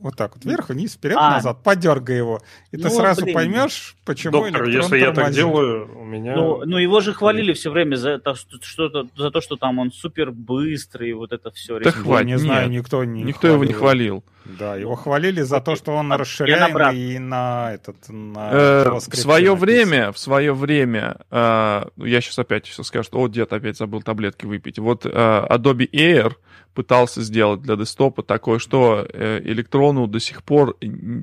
[0.00, 1.32] Вот так вот, вверх, вниз, вперед, а.
[1.32, 2.40] назад, подергай его.
[2.70, 3.34] И ну, ты сразу блин.
[3.34, 6.36] поймешь, почему Доктор, если я так делаю, у меня...
[6.36, 9.90] Ну, ну его же хвалили все время за то, что, за то, что там он
[9.90, 11.80] супер быстрый, вот это все.
[11.80, 13.54] Да хватит, не знаю, никто не Никто хвалил.
[13.54, 14.24] его не хвалил.
[14.44, 17.96] Да, его хвалили за то, что он расширяемый и на этот...
[18.08, 23.20] На э, в свое время, в свое время, э, я сейчас опять сейчас скажу, что,
[23.20, 24.78] о, дед опять забыл таблетки выпить.
[24.78, 26.34] Вот э, Adobe Air
[26.74, 30.76] пытался сделать для десктопа такое, что э, электрону до сих пор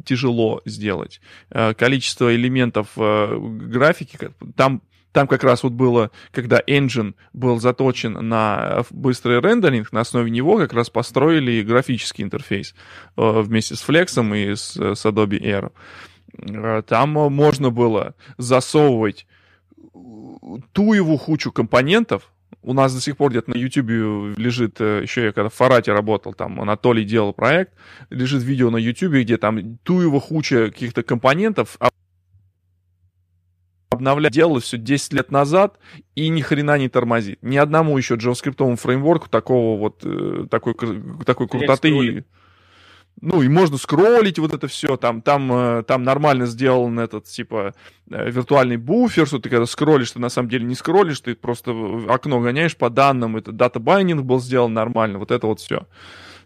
[0.05, 1.21] тяжело сделать.
[1.49, 4.81] Э, количество элементов э, графики, там
[5.11, 10.57] там как раз вот было, когда engine был заточен на быстрый рендеринг, на основе него
[10.57, 12.75] как раз построили графический интерфейс
[13.15, 16.83] вместе с Flex и с, Adobe Air.
[16.83, 19.25] Там можно было засовывать
[20.73, 25.25] ту его хучу компонентов, у нас до сих пор где-то на YouTube лежит, э, еще
[25.25, 27.73] я когда в Фарате работал, там Анатолий делал проект,
[28.09, 31.77] лежит видео на YouTube, где там ту его хуча каких-то компонентов
[33.89, 35.79] обновлять делалось все 10 лет назад
[36.15, 37.39] и ни хрена не тормозит.
[37.41, 40.75] Ни одному еще JavaScript фреймворку такого вот, э, такой,
[41.25, 42.25] такой крутоты
[43.21, 47.73] ну, и можно скроллить вот это все, там, там, э, там нормально сделан этот, типа,
[48.11, 51.71] э, виртуальный буфер, что ты когда скроллишь, ты на самом деле не скроллишь, ты просто
[52.09, 55.87] окно гоняешь по данным, это дата байнинг был сделан нормально, вот это вот все.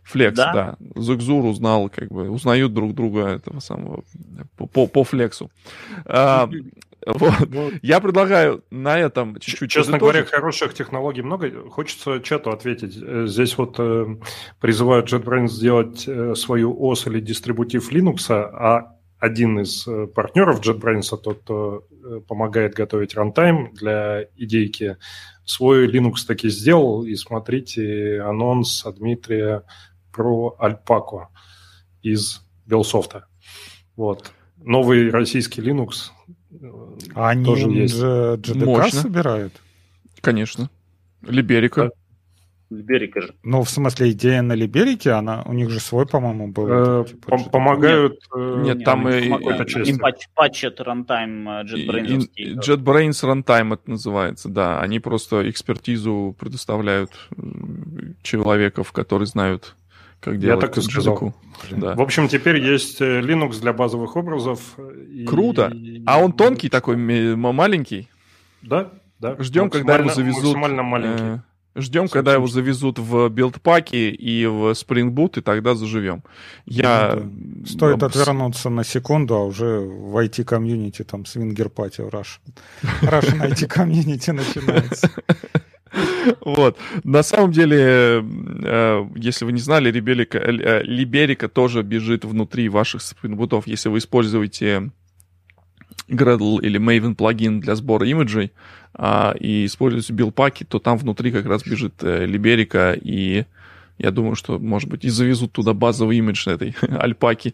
[0.03, 0.53] Флекс, да.
[0.53, 0.77] да.
[0.95, 4.03] Зигзур узнал, как бы, узнают друг друга этого самого
[4.57, 5.51] по, по, по флексу.
[6.05, 6.49] А,
[7.05, 7.33] вот.
[7.47, 7.73] Вот.
[7.81, 9.71] Я предлагаю на этом чуть-чуть...
[9.71, 11.69] Честно говоря, хороших технологий много.
[11.69, 12.97] Хочется чату ответить.
[13.01, 14.05] Э, здесь вот э,
[14.59, 21.09] призывают JetBrains сделать э, свою ОС или дистрибутив Linux, а один из э, партнеров JetBrains,
[21.21, 24.97] тот, кто э, помогает готовить рантайм для идейки,
[25.45, 27.03] свой Linux таки сделал.
[27.05, 29.63] И смотрите анонс от Дмитрия
[30.11, 31.27] про Альпаку
[32.01, 33.25] из Белсофта.
[33.95, 34.31] Вот.
[34.57, 36.11] Новый российский Linux
[37.15, 37.99] а они тоже есть.
[37.99, 39.01] GDK Мощно.
[39.01, 39.53] собирают?
[40.21, 40.69] Конечно.
[41.21, 41.91] Либерика.
[42.69, 43.33] Либерика же.
[43.43, 46.67] Ну, в смысле, идея на Либерике, она, у них же свой, по-моему, был.
[46.69, 48.19] Э, типа, помогают...
[48.35, 49.25] Нет, нет там и...
[49.25, 49.99] Им
[50.35, 52.27] патчат рантайм JetBrains.
[52.37, 54.79] JetBrains Runtime это называется, да.
[54.81, 57.11] Они просто экспертизу предоставляют
[58.21, 59.75] человеков, которые знают
[60.19, 61.33] как делать Я так и сказал.
[61.71, 61.95] Да.
[61.95, 64.77] В общем, теперь есть э, Linux для базовых образов.
[65.09, 65.25] И...
[65.25, 65.71] Круто.
[66.05, 68.09] А он тонкий такой, маленький?
[68.61, 69.35] Да, да.
[69.39, 70.43] Ждем, когда его завезут.
[70.43, 71.23] Максимально маленький.
[71.23, 71.39] Э,
[71.75, 76.23] ждем, когда его завезут в билдпаки и в Spring Boot, и тогда заживем.
[76.65, 77.15] Я...
[77.15, 77.67] Да, да.
[77.67, 82.39] Стоит отвернуться на секунду, а уже в IT-комьюнити, там, свингер пати в Russian.
[83.01, 85.09] Russian IT-комьюнити начинается.
[86.41, 86.77] Вот.
[87.03, 88.23] На самом деле,
[88.63, 93.67] э, если вы не знали, Либерика, э, Либерика тоже бежит внутри ваших спринбутов.
[93.67, 94.91] Если вы используете
[96.09, 98.51] Gradle или Maven плагин для сбора имиджей
[98.93, 103.45] а, и используете билпаки, то там внутри как раз бежит э, Либерика, и
[103.97, 107.53] я думаю, что, может быть, и завезут туда базовый имидж этой альпаки.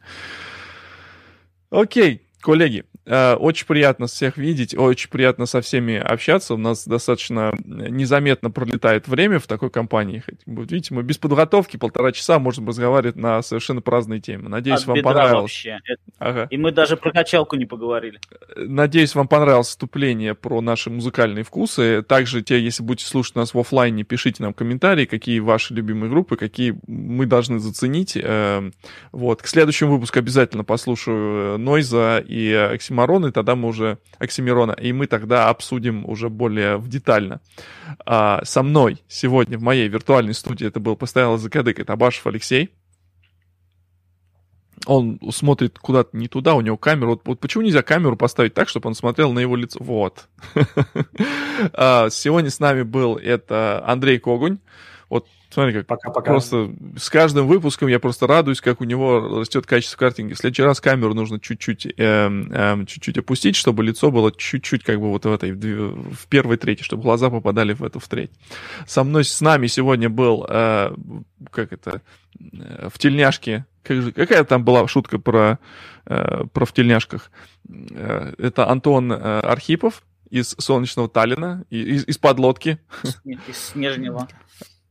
[1.70, 6.56] Окей, коллеги, Э, очень приятно всех видеть, очень приятно со всеми общаться.
[6.56, 10.24] У нас достаточно незаметно пролетает время в такой компании.
[10.46, 14.50] Видите, мы без подготовки полтора часа можем разговаривать на совершенно праздные темы.
[14.50, 15.42] Надеюсь, От вам понравилось.
[15.42, 15.80] Вообще.
[16.18, 16.48] Ага.
[16.50, 18.20] И мы даже про качалку не поговорили.
[18.56, 22.02] Надеюсь, вам понравилось вступление про наши музыкальные вкусы.
[22.02, 26.38] Также, те, если будете слушать нас в офлайне, пишите нам комментарии, какие ваши любимые группы,
[26.38, 28.14] какие мы должны заценить.
[28.16, 28.74] Эм,
[29.12, 29.44] вот.
[29.44, 32.78] К следующему выпуску обязательно послушаю Нойза и И
[33.32, 37.40] тогда мы уже оксимирона, и мы тогда обсудим уже более в детально.
[38.06, 42.72] А, со мной сегодня в моей виртуальной студии это был постоянно закадык, это Абашев Алексей.
[44.86, 47.12] Он смотрит куда-то не туда, у него камера.
[47.12, 49.80] Вот, вот почему нельзя камеру поставить так, чтобы он смотрел на его лицо?
[49.82, 50.28] Вот.
[51.72, 54.60] А, сегодня с нами был это Андрей Когунь.
[55.16, 56.32] Вот Смотри, как Пока-пока.
[56.32, 60.34] просто с каждым выпуском я просто радуюсь, как у него растет качество картинки.
[60.34, 65.00] В следующий раз камеру нужно чуть-чуть, э, э, чуть-чуть опустить, чтобы лицо было чуть-чуть как
[65.00, 68.32] бы вот в этой, в первой трети, чтобы глаза попадали в эту в треть.
[68.86, 70.94] Со мной, с нами сегодня был, э,
[71.50, 72.02] как это,
[72.38, 75.60] э, в тельняшке, как же, какая там была шутка про,
[76.06, 77.32] э, про в тельняшках?
[77.70, 82.80] Э, это Антон э, Архипов из солнечного Таллина, из, из подлодки.
[83.24, 84.28] Из Снежнего.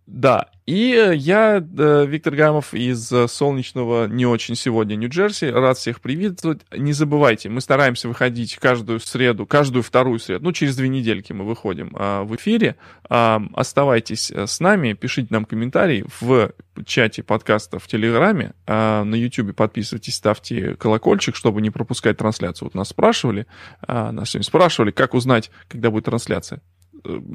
[0.06, 5.78] Да, и э, я, э, Виктор Гамов из э, солнечного не очень сегодня Нью-Джерси, рад
[5.78, 6.60] всех приветствовать.
[6.76, 11.46] Не забывайте, мы стараемся выходить каждую среду, каждую вторую среду, ну, через две недельки мы
[11.46, 12.76] выходим а, в эфире.
[13.08, 16.52] А, оставайтесь с нами, пишите нам комментарии в
[16.84, 22.66] чате подкаста в Телеграме, а, на Ютубе подписывайтесь, ставьте колокольчик, чтобы не пропускать трансляцию.
[22.66, 23.46] Вот нас спрашивали,
[23.86, 26.60] нас сегодня спрашивали, как узнать, когда будет трансляция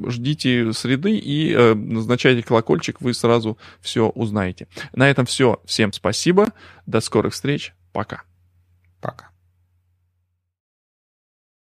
[0.07, 4.67] ждите среды и э, назначайте колокольчик, вы сразу все узнаете.
[4.93, 5.61] На этом все.
[5.65, 6.47] Всем спасибо.
[6.85, 7.73] До скорых встреч.
[7.91, 8.23] Пока.
[9.01, 9.29] Пока.